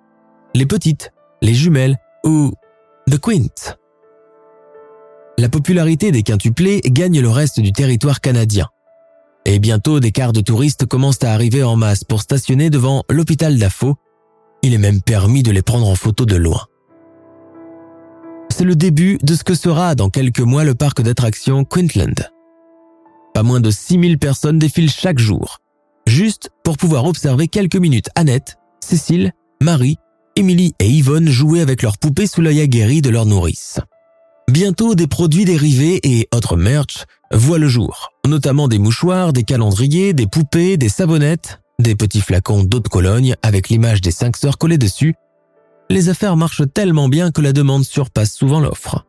[0.55, 1.11] les petites,
[1.41, 2.53] les jumelles ou
[3.09, 3.75] The Quint.
[5.39, 8.67] La popularité des quintuplés gagne le reste du territoire canadien.
[9.45, 13.57] Et bientôt, des cars de touristes commencent à arriver en masse pour stationner devant l'hôpital
[13.57, 13.95] d'Afo.
[14.63, 16.65] Il est même permis de les prendre en photo de loin.
[18.49, 22.29] C'est le début de ce que sera dans quelques mois le parc d'attractions Quintland.
[23.33, 25.59] Pas moins de 6000 personnes défilent chaque jour,
[26.05, 29.95] juste pour pouvoir observer quelques minutes Annette, Cécile, Marie,
[30.35, 33.79] Émilie et Yvonne jouer avec leurs poupées sous l'œil aguerri de leur nourrice.
[34.49, 40.13] Bientôt, des produits dérivés et autres merch voient le jour, notamment des mouchoirs, des calendriers,
[40.13, 44.57] des poupées, des savonnettes, des petits flacons d'eau de Cologne avec l'image des cinq sœurs
[44.57, 45.13] collées dessus.
[45.91, 49.05] Les affaires marchent tellement bien que la demande surpasse souvent l'offre.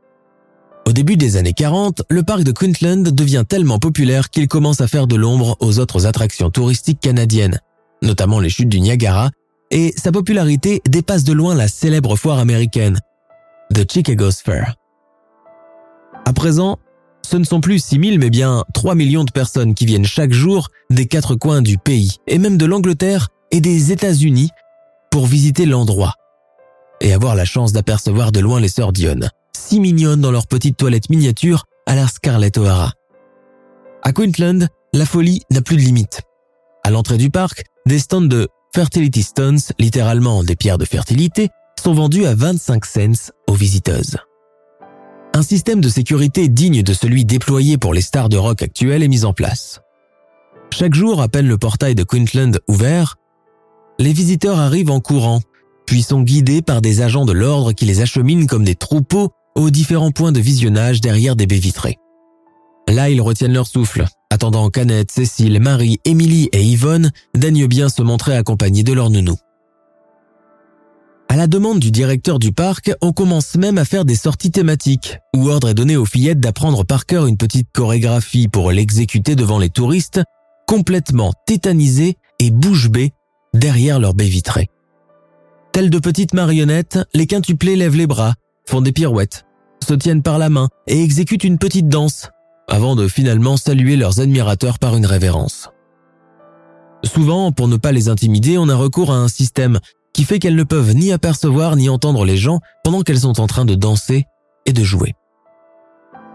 [0.87, 4.89] Au début des années 40, le parc de Quintland devient tellement populaire qu'il commence à
[4.89, 7.61] faire de l'ombre aux autres attractions touristiques canadiennes,
[8.03, 9.31] notamment les chutes du Niagara,
[9.71, 12.99] et sa popularité dépasse de loin la célèbre foire américaine,
[13.73, 14.75] The Chicago's Fair.
[16.25, 16.79] À présent,
[17.23, 20.33] ce ne sont plus 6 000 mais bien 3 millions de personnes qui viennent chaque
[20.33, 24.51] jour des quatre coins du pays et même de l'Angleterre et des États-Unis
[25.11, 26.15] pour visiter l'endroit
[27.01, 30.77] et avoir la chance d'apercevoir de loin les sœurs Dionne, si mignonnes dans leur petite
[30.77, 32.93] toilette miniature à la Scarlett O'Hara.
[34.03, 36.23] À Queensland, la folie n'a plus de limite.
[36.85, 41.49] À l'entrée du parc, des stands de Fertility Stones, littéralement des pierres de fertilité,
[41.83, 44.17] sont vendus à 25 cents aux visiteuses.
[45.41, 49.09] Un système de sécurité digne de celui déployé pour les stars de rock actuelles est
[49.09, 49.81] mis en place.
[50.71, 53.17] Chaque jour, à peine le portail de Queensland ouvert,
[53.99, 55.41] les visiteurs arrivent en courant,
[55.87, 59.71] puis sont guidés par des agents de l'ordre qui les acheminent comme des troupeaux aux
[59.71, 61.97] différents points de visionnage derrière des baies vitrées.
[62.87, 68.03] Là, ils retiennent leur souffle, attendant qu'Annette, Cécile, Marie, Émilie et Yvonne daignent bien se
[68.03, 69.37] montrer accompagnés de leur nounou.
[71.31, 75.21] À la demande du directeur du parc, on commence même à faire des sorties thématiques,
[75.37, 79.61] où ordre est donné aux fillettes d'apprendre par cœur une petite chorégraphie pour l'exécuter devant
[79.61, 80.21] les touristes,
[80.67, 83.13] complètement tétanisés et bouche bée
[83.55, 84.71] derrière leur baie vitrée.
[85.71, 88.35] Telles de petites marionnettes, les quintuplés lèvent les bras,
[88.69, 89.45] font des pirouettes,
[89.87, 92.29] se tiennent par la main et exécutent une petite danse,
[92.67, 95.69] avant de finalement saluer leurs admirateurs par une révérence.
[97.05, 99.79] Souvent, pour ne pas les intimider, on a recours à un système
[100.21, 103.47] qui fait qu'elles ne peuvent ni apercevoir ni entendre les gens pendant qu'elles sont en
[103.47, 104.27] train de danser
[104.67, 105.15] et de jouer.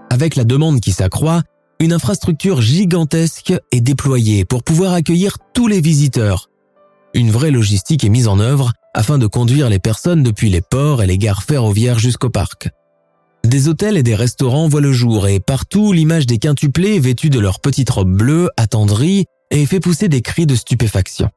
[0.10, 1.44] Avec la demande qui s'accroît,
[1.80, 6.50] une infrastructure gigantesque est déployée pour pouvoir accueillir tous les visiteurs.
[7.14, 11.04] Une vraie logistique est mise en œuvre afin de conduire les personnes depuis les ports
[11.04, 12.70] et les gares ferroviaires jusqu'au parc.
[13.44, 17.40] Des hôtels et des restaurants voient le jour et partout l'image des quintuplés vêtus de
[17.40, 21.30] leurs petites robes bleues attendries et fait pousser des cris de stupéfaction.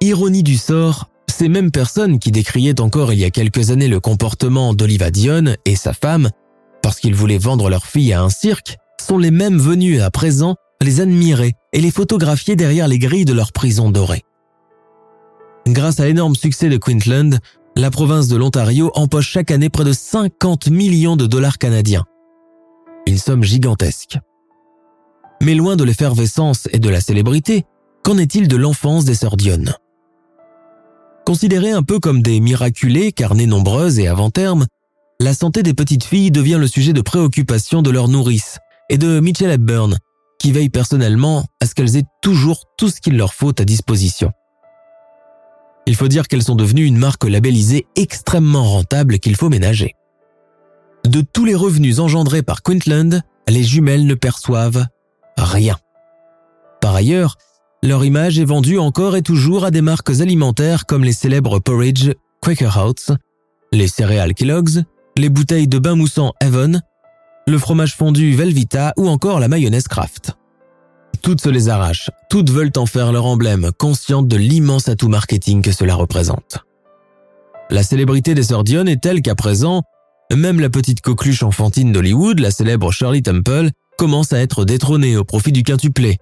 [0.00, 3.98] Ironie du sort, ces mêmes personnes qui décriaient encore il y a quelques années le
[3.98, 6.30] comportement d'Oliva Dion et sa femme,
[6.80, 10.54] parce qu'ils voulaient vendre leur fille à un cirque, sont les mêmes venus à présent
[10.80, 14.22] les admirer et les photographier derrière les grilles de leur prison dorée.
[15.66, 17.38] Grâce à l'énorme succès de Queensland,
[17.74, 22.04] la province de l'Ontario empoche chaque année près de 50 millions de dollars canadiens.
[23.08, 24.18] Une somme gigantesque.
[25.42, 27.64] Mais loin de l'effervescence et de la célébrité,
[28.04, 29.64] qu'en est-il de l'enfance des sœurs Dion
[31.24, 34.66] Considérées un peu comme des miraculées, car nées nombreuses et avant terme,
[35.20, 38.58] la santé des petites filles devient le sujet de préoccupation de leur nourrice
[38.90, 39.96] et de Mitchell Hepburn,
[40.38, 44.32] qui veille personnellement à ce qu'elles aient toujours tout ce qu'il leur faut à disposition.
[45.86, 49.94] Il faut dire qu'elles sont devenues une marque labellisée extrêmement rentable qu'il faut ménager.
[51.06, 54.86] De tous les revenus engendrés par Quintland, les jumelles ne perçoivent
[55.38, 55.76] rien.
[56.80, 57.36] Par ailleurs,
[57.84, 62.12] leur image est vendue encore et toujours à des marques alimentaires comme les célèbres porridge
[62.40, 63.14] Quaker Oats,
[63.72, 64.84] les céréales Kellogg's,
[65.18, 66.80] les bouteilles de bain moussant Avon,
[67.46, 70.32] le fromage fondu Velvita ou encore la mayonnaise Kraft.
[71.20, 75.60] Toutes se les arrachent, toutes veulent en faire leur emblème, conscientes de l'immense atout marketing
[75.60, 76.64] que cela représente.
[77.68, 79.82] La célébrité des sœurs est telle qu'à présent,
[80.34, 83.68] même la petite coqueluche enfantine d'Hollywood, la célèbre Shirley Temple,
[83.98, 86.16] commence à être détrônée au profit du quintuplé,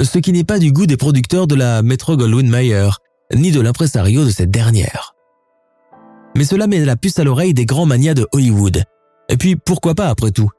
[0.00, 2.90] ce qui n'est pas du goût des producteurs de la Metro Goldwyn Mayer,
[3.34, 5.14] ni de l'impresario de cette dernière.
[6.36, 8.84] Mais cela met la puce à l'oreille des grands manias de Hollywood.
[9.28, 10.50] Et puis, pourquoi pas après tout?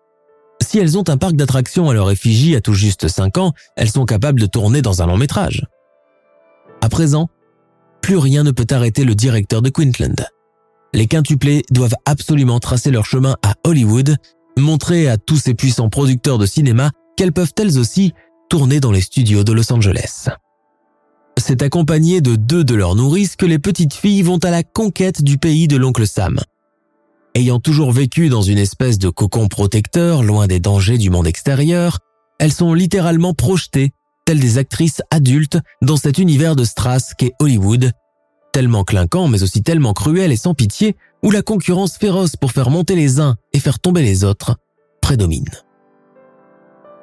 [0.62, 3.90] Si elles ont un parc d'attractions à leur effigie à tout juste 5 ans, elles
[3.90, 5.66] sont capables de tourner dans un long métrage.
[6.82, 7.30] À présent,
[8.02, 10.28] plus rien ne peut arrêter le directeur de Queensland.
[10.94, 14.16] Les quintuplés doivent absolument tracer leur chemin à Hollywood,
[14.58, 18.14] montrer à tous ces puissants producteurs de cinéma qu'elles peuvent elles aussi
[18.54, 20.30] tourner dans les studios de Los Angeles.
[21.38, 25.24] C'est accompagné de deux de leurs nourrices que les petites filles vont à la conquête
[25.24, 26.40] du pays de l'oncle Sam.
[27.34, 31.98] Ayant toujours vécu dans une espèce de cocon protecteur loin des dangers du monde extérieur,
[32.38, 33.92] elles sont littéralement projetées,
[34.24, 37.90] telles des actrices adultes, dans cet univers de Strass qu'est Hollywood,
[38.52, 42.70] tellement clinquant mais aussi tellement cruel et sans pitié, où la concurrence féroce pour faire
[42.70, 44.58] monter les uns et faire tomber les autres
[45.02, 45.50] prédomine.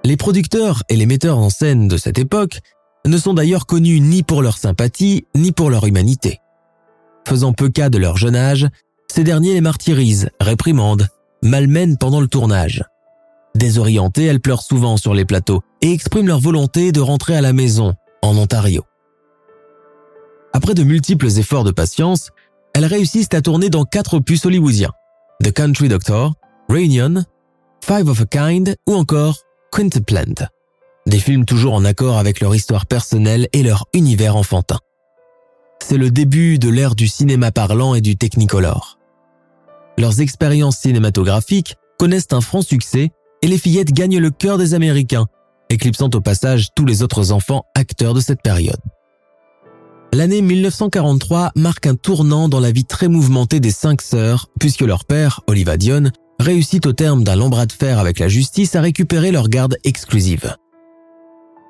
[0.05, 2.61] Les producteurs et les metteurs en scène de cette époque
[3.07, 6.39] ne sont d'ailleurs connus ni pour leur sympathie ni pour leur humanité.
[7.29, 8.67] Faisant peu cas de leur jeune âge,
[9.09, 11.09] ces derniers les martyrisent, réprimandent,
[11.43, 12.85] malmènent pendant le tournage.
[13.55, 17.53] Désorientées, elles pleurent souvent sur les plateaux et expriment leur volonté de rentrer à la
[17.53, 18.85] maison, en Ontario.
[20.53, 22.31] Après de multiples efforts de patience,
[22.75, 24.93] elles réussissent à tourner dans quatre opus hollywoodiens.
[25.43, 26.35] The Country Doctor,
[26.69, 27.25] Reunion,
[27.85, 29.39] Five of a Kind ou encore
[29.73, 30.49] Quintuplant.
[31.07, 34.79] Des films toujours en accord avec leur histoire personnelle et leur univers enfantin.
[35.81, 38.99] C'est le début de l'ère du cinéma parlant et du technicolor.
[39.97, 43.11] Leurs expériences cinématographiques connaissent un franc succès
[43.43, 45.27] et les fillettes gagnent le cœur des Américains,
[45.69, 48.81] éclipsant au passage tous les autres enfants acteurs de cette période.
[50.13, 55.05] L'année 1943 marque un tournant dans la vie très mouvementée des cinq sœurs, puisque leur
[55.05, 58.81] père, Oliva Dion, réussit au terme d'un long bras de fer avec la justice à
[58.81, 60.57] récupérer leur garde exclusive.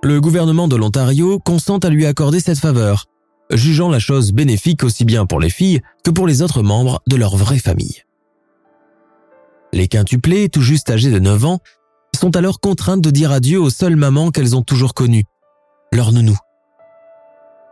[0.02, 3.06] Le gouvernement de l'Ontario consent à lui accorder cette faveur,
[3.50, 7.16] jugeant la chose bénéfique aussi bien pour les filles que pour les autres membres de
[7.16, 8.02] leur vraie famille.
[9.72, 11.59] les quintuplés, tout juste âgés de 9 ans,
[12.18, 15.24] sont alors contraintes de dire adieu aux seules mamans qu'elles ont toujours connues,
[15.92, 16.37] leur nounou.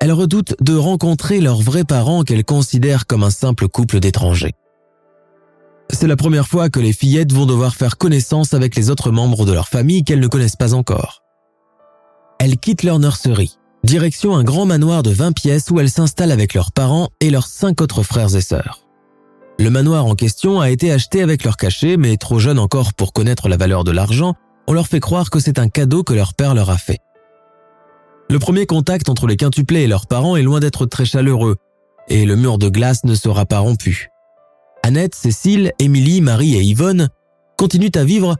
[0.01, 4.55] Elles redoutent de rencontrer leurs vrais parents qu'elles considèrent comme un simple couple d'étrangers.
[5.91, 9.47] C'est la première fois que les fillettes vont devoir faire connaissance avec les autres membres
[9.47, 11.23] de leur famille qu'elles ne connaissent pas encore.
[12.39, 16.55] Elles quittent leur nurserie, direction un grand manoir de 20 pièces où elles s'installent avec
[16.55, 18.85] leurs parents et leurs cinq autres frères et sœurs.
[19.59, 23.13] Le manoir en question a été acheté avec leur cachet, mais trop jeune encore pour
[23.13, 24.35] connaître la valeur de l'argent,
[24.69, 26.99] on leur fait croire que c'est un cadeau que leur père leur a fait.
[28.31, 31.57] Le premier contact entre les quintuplés et leurs parents est loin d'être très chaleureux,
[32.09, 34.11] et le mur de glace ne sera pas rompu.
[34.83, 37.09] Annette, Cécile, Émilie, Marie et Yvonne
[37.57, 38.37] continuent à vivre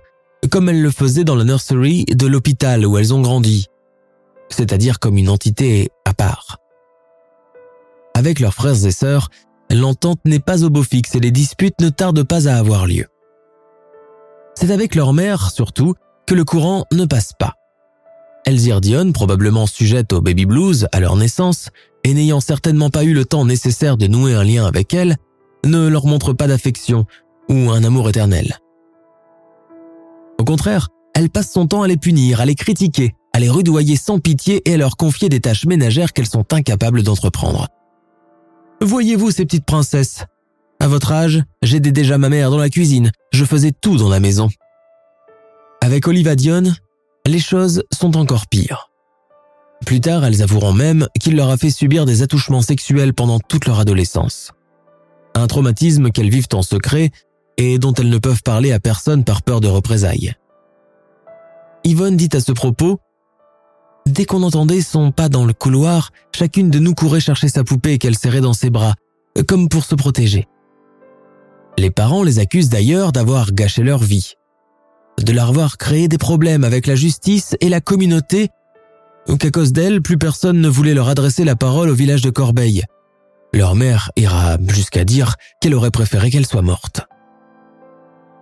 [0.51, 3.67] comme elles le faisaient dans la nursery de l'hôpital où elles ont grandi,
[4.49, 6.59] c'est-à-dire comme une entité à part.
[8.15, 9.29] Avec leurs frères et sœurs,
[9.71, 13.07] l'entente n'est pas au beau fixe et les disputes ne tardent pas à avoir lieu.
[14.55, 15.95] C'est avec leur mère, surtout,
[16.27, 17.55] que le courant ne passe pas.
[18.45, 21.69] Elzir Dion, probablement sujette au baby blues à leur naissance,
[22.03, 25.17] et n'ayant certainement pas eu le temps nécessaire de nouer un lien avec elle,
[25.65, 27.07] ne leur montre pas d'affection
[27.49, 28.59] ou un amour éternel.
[30.39, 33.97] Au contraire, elle passe son temps à les punir, à les critiquer, à les rudoyer
[33.97, 37.69] sans pitié et à leur confier des tâches ménagères qu'elles sont incapables d'entreprendre.
[38.81, 40.25] Voyez-vous ces petites princesses?
[40.81, 44.21] À votre âge, j'aidais déjà ma mère dans la cuisine, je faisais tout dans la
[44.21, 44.49] maison.
[45.81, 46.63] Avec Oliva Dion,
[47.27, 48.91] les choses sont encore pires.
[49.85, 53.67] Plus tard, elles avoueront même qu'il leur a fait subir des attouchements sexuels pendant toute
[53.67, 54.53] leur adolescence.
[55.39, 57.11] Un traumatisme qu'elles vivent en secret
[57.59, 60.35] et dont elles ne peuvent parler à personne par peur de représailles.
[61.85, 62.99] Yvonne dit à ce propos
[64.05, 67.99] Dès qu'on entendait son pas dans le couloir, chacune de nous courait chercher sa poupée
[67.99, 68.95] qu'elle serrait dans ses bras,
[69.47, 70.49] comme pour se protéger.
[71.79, 74.33] Les parents les accusent d'ailleurs d'avoir gâché leur vie,
[75.23, 78.49] de leur avoir créé des problèmes avec la justice et la communauté,
[79.39, 82.83] qu'à cause d'elle, plus personne ne voulait leur adresser la parole au village de Corbeil.
[83.53, 87.03] Leur mère ira jusqu'à dire qu'elle aurait préféré qu'elle soit morte.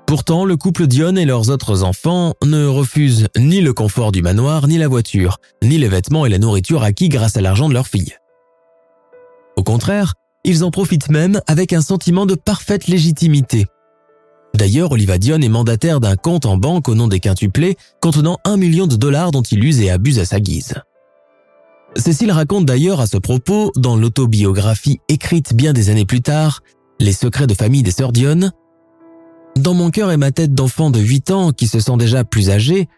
[0.07, 4.69] Pourtant, le couple Dion et leurs autres enfants ne refusent ni le confort du manoir,
[4.69, 7.88] ni la voiture, ni les vêtements et la nourriture acquis grâce à l'argent de leur
[7.88, 8.14] fille.
[9.57, 10.14] Au contraire,
[10.45, 13.66] ils en profitent même avec un sentiment de parfaite légitimité.
[14.55, 18.57] D'ailleurs, Oliva Dion est mandataire d'un compte en banque au nom des quintuplés contenant un
[18.57, 20.75] million de dollars dont il use et abuse à sa guise.
[21.97, 26.63] Cécile raconte d'ailleurs à ce propos, dans l'autobiographie écrite bien des années plus tard,
[27.01, 28.51] Les secrets de famille des sœurs Dion,
[29.57, 32.51] dans mon cœur et ma tête d'enfant de 8 ans qui se sent déjà plus
[32.51, 32.89] âgé,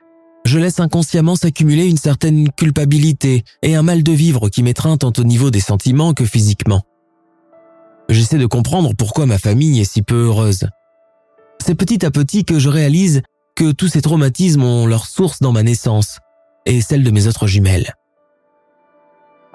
[0.45, 5.13] je laisse inconsciemment s'accumuler une certaine culpabilité et un mal de vivre qui m'étreint tant
[5.17, 6.83] au niveau des sentiments que physiquement.
[8.09, 10.67] J'essaie de comprendre pourquoi ma famille est si peu heureuse.
[11.65, 13.23] C'est petit à petit que je réalise
[13.55, 16.19] que tous ces traumatismes ont leur source dans ma naissance
[16.67, 17.95] et celle de mes autres jumelles.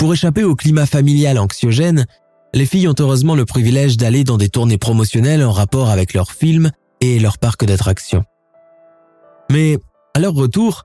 [0.04, 2.06] Pour échapper au climat familial anxiogène,
[2.54, 6.34] les filles ont heureusement le privilège d'aller dans des tournées promotionnelles en rapport avec leurs
[6.34, 8.26] films et leur parc d'attractions.
[9.50, 9.78] Mais
[10.14, 10.84] à leur retour,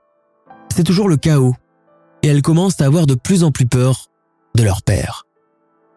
[0.73, 1.57] c'est toujours le chaos,
[2.23, 4.07] et elles commencent à avoir de plus en plus peur
[4.55, 5.27] de leur père.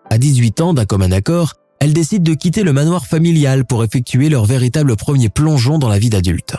[0.10, 4.30] À 18 ans, d'un commun accord, elles décident de quitter le manoir familial pour effectuer
[4.30, 6.56] leur véritable premier plongeon dans la vie d'adulte.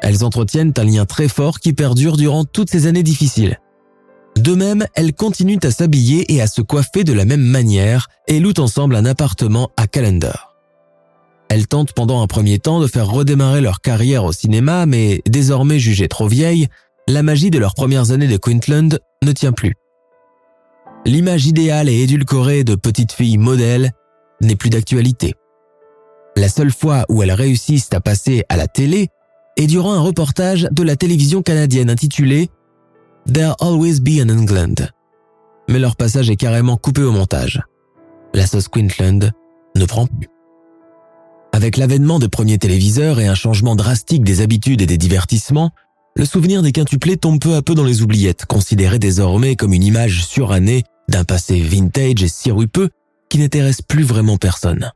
[0.00, 3.58] Elles entretiennent un lien très fort qui perdure durant toutes ces années difficiles.
[4.36, 8.38] De même, elles continuent à s'habiller et à se coiffer de la même manière et
[8.38, 10.54] louent ensemble un appartement à Calendar.
[11.48, 15.78] Elles tentent pendant un premier temps de faire redémarrer leur carrière au cinéma, mais désormais
[15.78, 16.68] jugées trop vieilles,
[17.08, 19.74] la magie de leurs premières années de Queensland ne tient plus.
[21.06, 23.92] L'image idéale et édulcorée de petites filles modèles
[24.42, 25.34] n'est plus d'actualité.
[26.36, 29.08] La seule fois où elles réussissent à passer à la télé
[29.56, 32.50] est durant un reportage de la télévision canadienne intitulé
[33.32, 34.88] There'll Always Be an England.
[35.68, 37.60] Mais leur passage est carrément coupé au montage.
[38.34, 39.32] La sauce Queensland
[39.74, 40.28] ne prend plus.
[41.52, 45.72] Avec l'avènement des premiers téléviseurs et un changement drastique des habitudes et des divertissements,
[46.14, 49.82] le souvenir des quintuplés tombe peu à peu dans les oubliettes, considéré désormais comme une
[49.82, 52.90] image surannée d'un passé vintage et sirupeux
[53.28, 54.92] qui n'intéresse plus vraiment personne.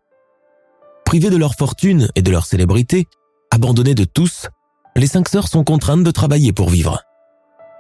[1.05, 3.09] Privés de leur fortune et de leur célébrité,
[3.51, 4.47] abandonnés de tous,
[4.95, 7.03] les cinq sœurs sont contraintes de travailler pour vivre.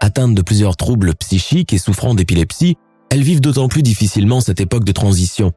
[0.00, 2.76] Atteintes de plusieurs troubles psychiques et souffrant d'épilepsie,
[3.10, 5.52] elles vivent d'autant plus difficilement cette époque de transition,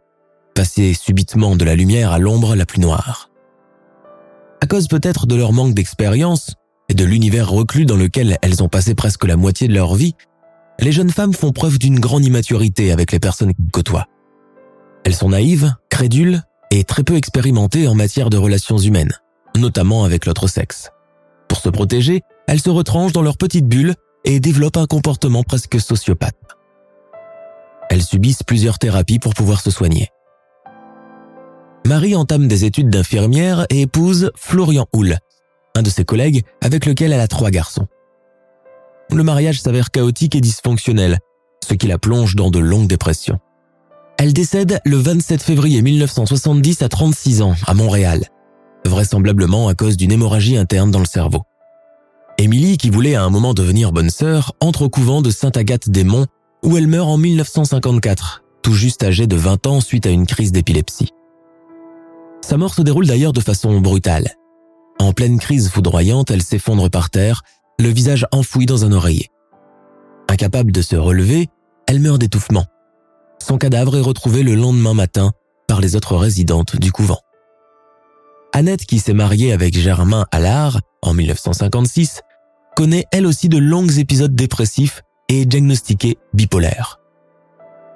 [0.53, 3.29] passer subitement de la lumière à l'ombre la plus noire.
[4.61, 6.55] À cause peut-être de leur manque d'expérience
[6.89, 10.15] et de l'univers reclus dans lequel elles ont passé presque la moitié de leur vie,
[10.79, 14.07] les jeunes femmes font preuve d'une grande immaturité avec les personnes qu'elles côtoient.
[15.05, 16.41] Elles sont naïves, crédules
[16.71, 19.13] et très peu expérimentées en matière de relations humaines.
[19.55, 20.89] notamment avec l'autre sexe.
[21.47, 25.79] Pour se protéger, elles se retranchent dans leur petite bulle et développent un comportement presque
[25.79, 26.35] sociopathe.
[27.89, 30.09] Elles subissent plusieurs thérapies pour pouvoir se soigner.
[31.85, 35.17] Marie entame des études d'infirmière et épouse Florian Houle,
[35.75, 37.87] un de ses collègues avec lequel elle a trois garçons.
[39.11, 41.19] Le mariage s'avère chaotique et dysfonctionnel,
[41.67, 43.39] ce qui la plonge dans de longues dépressions.
[44.17, 48.23] Elle décède le 27 février 1970 à 36 ans à Montréal,
[48.85, 51.41] vraisemblablement à cause d'une hémorragie interne dans le cerveau.
[52.43, 56.27] Émilie, qui voulait à un moment devenir bonne sœur, entre au couvent de Sainte-Agathe-des-Monts
[56.61, 60.51] où elle meurt en 1954, tout juste âgée de 20 ans suite à une crise
[60.51, 61.11] d'épilepsie.
[62.41, 64.35] Sa mort se déroule d'ailleurs de façon brutale.
[64.99, 67.43] En pleine crise foudroyante, elle s'effondre par terre,
[67.79, 69.29] le visage enfoui dans un oreiller.
[70.27, 71.47] Incapable de se relever,
[71.87, 72.65] elle meurt d'étouffement.
[73.41, 75.31] Son cadavre est retrouvé le lendemain matin
[75.69, 77.21] par les autres résidentes du couvent.
[78.51, 82.21] Annette, qui s'est mariée avec Germain Allard en 1956,
[82.75, 86.99] connaît elle aussi de longs épisodes dépressifs et diagnostiquée bipolaire.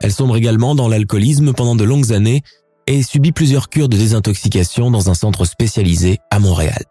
[0.02, 2.44] Elle sombre également dans l'alcoolisme pendant de longues années
[2.86, 6.84] et subit plusieurs cures de désintoxication dans un centre spécialisé à Montréal.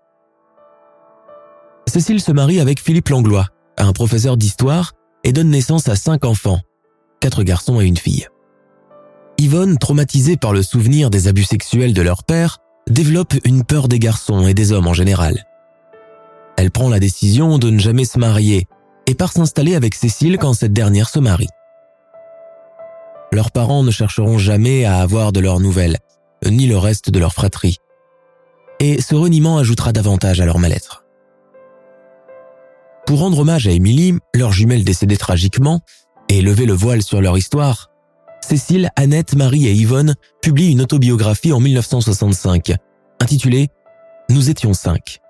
[1.87, 3.47] Cécile se marie avec Philippe Langlois,
[3.78, 4.93] un professeur d'histoire,
[5.24, 6.61] et donne naissance à cinq enfants,
[7.20, 8.26] quatre garçons et une fille.
[9.39, 12.59] Yvonne, traumatisée par le souvenir des abus sexuels de leur père,
[12.89, 15.45] développe une peur des garçons et des hommes en général.
[16.57, 18.67] Elle prend la décision de ne jamais se marier
[19.07, 21.49] et part s'installer avec Cécile quand cette dernière se marie.
[23.33, 25.99] Leurs parents ne chercheront jamais à avoir de leurs nouvelles,
[26.45, 27.79] ni le reste de leur fratrie.
[28.81, 31.05] Et ce reniement ajoutera davantage à leur mal-être.
[33.07, 35.81] Pour rendre hommage à Émilie, leur jumelle décédée tragiquement,
[36.29, 37.91] et lever le voile sur leur histoire,
[38.41, 42.75] Cécile, Annette, Marie et Yvonne publient une autobiographie en 1965,
[43.21, 43.69] intitulée
[44.29, 45.21] Nous étions cinq.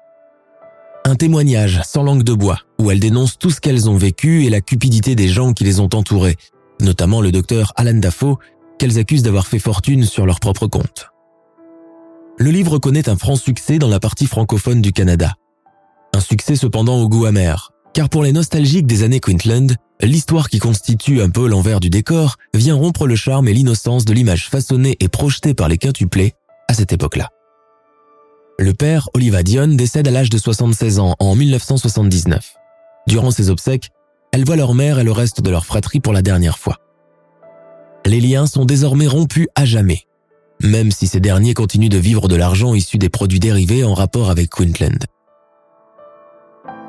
[1.07, 4.51] Un témoignage sans langue de bois, où elles dénoncent tout ce qu'elles ont vécu et
[4.51, 6.35] la cupidité des gens qui les ont entourées,
[6.81, 8.39] notamment le docteur Alan Dafoe,
[8.77, 11.13] qu'elles accusent d'avoir fait fortune sur leur propre compte.
[12.39, 15.35] Le livre connaît un franc succès dans la partie francophone du Canada.
[16.13, 20.59] Un succès cependant au goût amer, car pour les nostalgiques des années Queensland, l'histoire qui
[20.59, 24.97] constitue un peu l'envers du décor vient rompre le charme et l'innocence de l'image façonnée
[24.99, 26.33] et projetée par les quintuplés
[26.67, 27.31] à cette époque-là.
[28.59, 32.55] Le père, Oliva Dion, décède à l'âge de 76 ans en 1979.
[33.07, 33.91] Durant ses obsèques,
[34.33, 36.79] elle voit leur mère et le reste de leur fratrie pour la dernière fois.
[38.07, 40.05] Les liens sont désormais rompus à jamais,
[40.63, 44.31] même si ces derniers continuent de vivre de l'argent issu des produits dérivés en rapport
[44.31, 45.05] avec Queensland.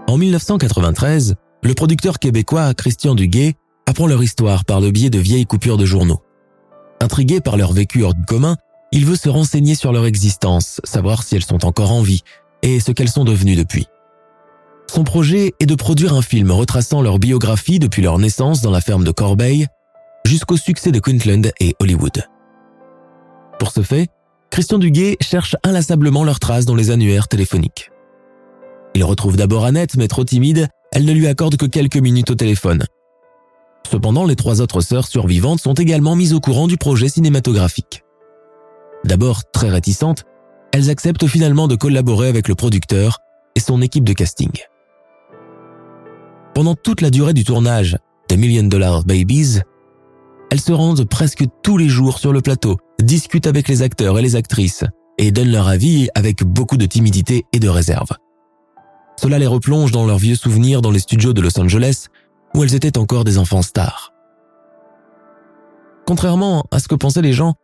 [0.07, 3.55] En 1993, le producteur québécois Christian Duguay
[3.87, 6.21] apprend leur histoire par le biais de vieilles coupures de journaux.
[7.01, 8.55] Intrigué par leur vécu hors du commun,
[8.91, 12.23] il veut se renseigner sur leur existence, savoir si elles sont encore en vie
[12.61, 13.87] et ce qu'elles sont devenues depuis.
[14.89, 18.81] Son projet est de produire un film retraçant leur biographie depuis leur naissance dans la
[18.81, 19.67] ferme de Corbeil
[20.25, 22.23] jusqu'au succès de Queensland et Hollywood.
[23.59, 24.09] Pour ce fait,
[24.49, 27.91] Christian Duguay cherche inlassablement leurs traces dans les annuaires téléphoniques.
[28.95, 32.35] Il retrouve d'abord Annette, mais trop timide, elle ne lui accorde que quelques minutes au
[32.35, 32.85] téléphone.
[33.89, 38.03] Cependant, les trois autres sœurs survivantes sont également mises au courant du projet cinématographique.
[39.07, 40.25] D'abord très réticentes,
[40.73, 43.19] elles acceptent finalement de collaborer avec le producteur
[43.55, 44.51] et son équipe de casting.
[46.53, 47.97] Pendant toute la durée du tournage
[48.27, 49.61] des Million Dollar Babies,
[50.51, 54.21] elles se rendent presque tous les jours sur le plateau, discutent avec les acteurs et
[54.21, 54.83] les actrices
[55.17, 58.09] et donnent leur avis avec beaucoup de timidité et de réserve.
[59.15, 62.07] Cela les replonge dans leurs vieux souvenirs dans les studios de Los Angeles
[62.53, 64.11] où elles étaient encore des enfants stars.
[66.05, 67.55] Contrairement à ce que pensaient les gens,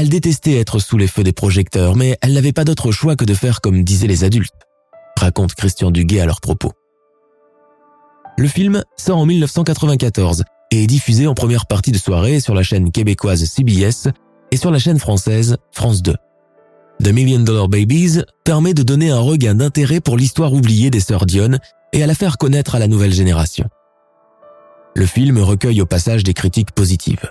[0.00, 3.26] elle détestait être sous les feux des projecteurs, mais elle n'avait pas d'autre choix que
[3.26, 4.66] de faire comme disaient les adultes,
[5.18, 6.72] raconte Christian Duguay à leur propos.
[8.38, 12.62] Le film sort en 1994 et est diffusé en première partie de soirée sur la
[12.62, 14.08] chaîne québécoise CBS
[14.50, 16.14] et sur la chaîne française France 2.
[17.04, 21.26] The Million Dollar Babies permet de donner un regain d'intérêt pour l'histoire oubliée des sœurs
[21.26, 21.58] Dion
[21.92, 23.68] et à la faire connaître à la nouvelle génération.
[24.96, 27.30] Le film recueille au passage des critiques positives.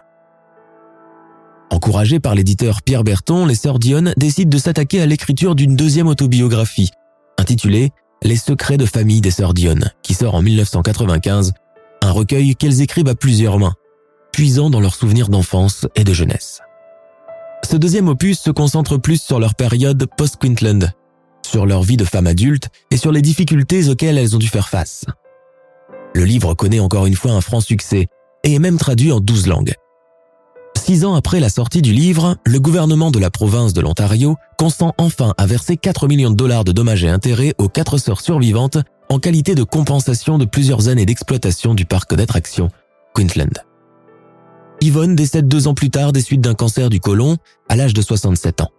[1.72, 6.08] Encouragés par l'éditeur Pierre Berton, les sœurs Dion décident de s'attaquer à l'écriture d'une deuxième
[6.08, 6.92] autobiographie,
[7.38, 7.92] intitulée
[8.24, 11.54] Les secrets de famille des sœurs Dion, qui sort en 1995,
[12.02, 13.76] un recueil qu'elles écrivent à plusieurs mains,
[14.34, 16.62] puisant dans leurs souvenirs d'enfance et de jeunesse.
[17.70, 20.92] Ce deuxième opus se concentre plus sur leur période post-Quintland,
[21.46, 24.70] sur leur vie de femme adulte et sur les difficultés auxquelles elles ont dû faire
[24.70, 25.06] face.
[26.16, 28.08] Le livre connaît encore une fois un franc succès
[28.44, 29.76] et est même traduit en douze langues.
[30.90, 34.96] Six ans après la sortie du livre, le gouvernement de la province de l'Ontario consent
[34.98, 38.80] enfin à verser 4 millions de dollars de dommages et intérêts aux quatre sœurs survivantes
[39.08, 42.70] en qualité de compensation de plusieurs années d'exploitation du parc d'attractions
[43.14, 43.64] Queensland.
[44.82, 47.38] Yvonne décède deux ans plus tard des suites d'un cancer du côlon
[47.68, 48.72] à l'âge de 67 ans.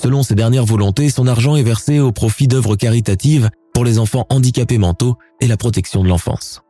[0.00, 4.26] Selon ses dernières volontés, son argent est versé au profit d'œuvres caritatives pour les enfants
[4.30, 6.62] handicapés mentaux et la protection de l'enfance.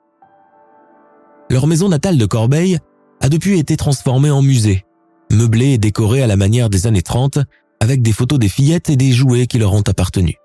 [1.51, 2.79] Leur maison natale de Corbeil
[3.23, 4.85] a depuis été transformée en musée,
[5.31, 7.39] meublée et décorée à la manière des années 30
[7.81, 10.37] avec des photos des fillettes et des jouets qui leur ont appartenu.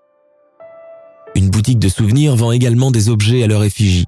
[1.35, 4.05] Une boutique de souvenirs vend également des objets à leur effigie,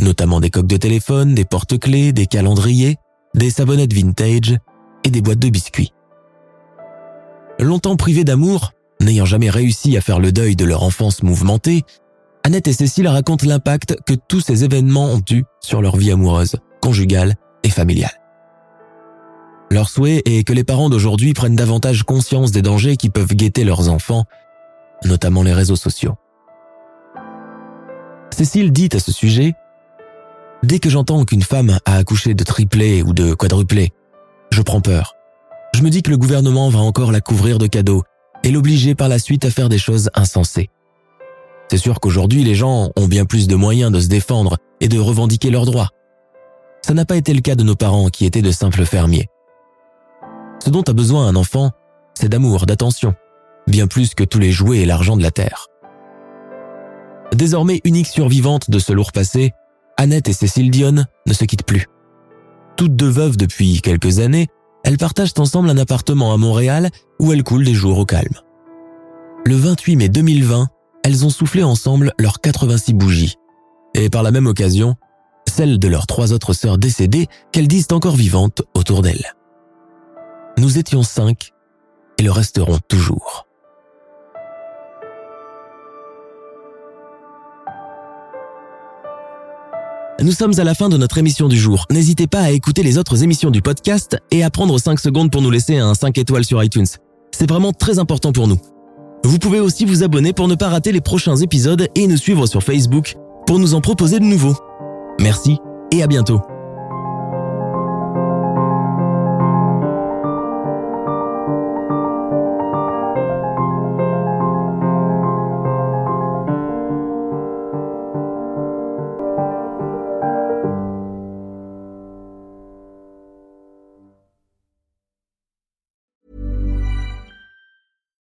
[0.00, 2.96] notamment des coques de téléphone, des porte-clés, des calendriers,
[3.34, 4.58] des savonnettes vintage
[5.04, 5.92] et des boîtes de biscuits.
[7.60, 11.84] Longtemps privées d'amour, n'ayant jamais réussi à faire le deuil de leur enfance mouvementée,
[12.42, 16.56] Annette et Cécile racontent l'impact que tous ces événements ont eu sur leur vie amoureuse,
[16.80, 18.20] conjugale et familiale.
[19.70, 23.64] Leur souhait est que les parents d'aujourd'hui prennent davantage conscience des dangers qui peuvent guetter
[23.64, 24.24] leurs enfants,
[25.04, 26.14] notamment les réseaux sociaux.
[28.30, 29.54] Cécile dit à ce sujet
[30.62, 33.92] Dès que j'entends qu'une femme a accouché de triplé ou de quadruplé,
[34.50, 35.16] je prends peur.
[35.74, 38.04] Je me dis que le gouvernement va encore la couvrir de cadeaux
[38.44, 40.68] et l'obliger par la suite à faire des choses insensées.
[41.70, 44.98] C'est sûr qu'aujourd'hui, les gens ont bien plus de moyens de se défendre et de
[44.98, 45.88] revendiquer leurs droits.
[46.84, 49.28] Ça n'a pas été le cas de nos parents qui étaient de simples fermiers.
[50.64, 51.70] Ce dont a besoin un enfant,
[52.14, 53.14] c'est d'amour, d'attention,
[53.66, 55.68] bien plus que tous les jouets et l'argent de la terre.
[57.34, 59.52] Désormais unique survivante de ce lourd passé,
[59.96, 61.86] Annette et Cécile Dionne ne se quittent plus.
[62.76, 64.48] Toutes deux veuves depuis quelques années,
[64.84, 68.40] elles partagent ensemble un appartement à Montréal où elles coulent des jours au calme.
[69.44, 70.68] Le 28 mai 2020,
[71.04, 73.36] elles ont soufflé ensemble leurs 86 bougies.
[73.94, 74.96] Et par la même occasion,
[75.52, 79.34] celles de leurs trois autres sœurs décédées qu'elles disent encore vivantes autour d'elles.
[80.58, 81.52] Nous étions cinq
[82.18, 83.46] et le resterons toujours.
[90.22, 91.86] Nous sommes à la fin de notre émission du jour.
[91.90, 95.42] N'hésitez pas à écouter les autres émissions du podcast et à prendre 5 secondes pour
[95.42, 96.86] nous laisser un 5 étoiles sur iTunes.
[97.32, 98.58] C'est vraiment très important pour nous.
[99.24, 102.46] Vous pouvez aussi vous abonner pour ne pas rater les prochains épisodes et nous suivre
[102.46, 104.56] sur Facebook pour nous en proposer de nouveaux.
[105.22, 105.60] Merci
[105.92, 106.40] et à bientôt.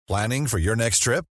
[0.09, 1.25] Planning for your next trip?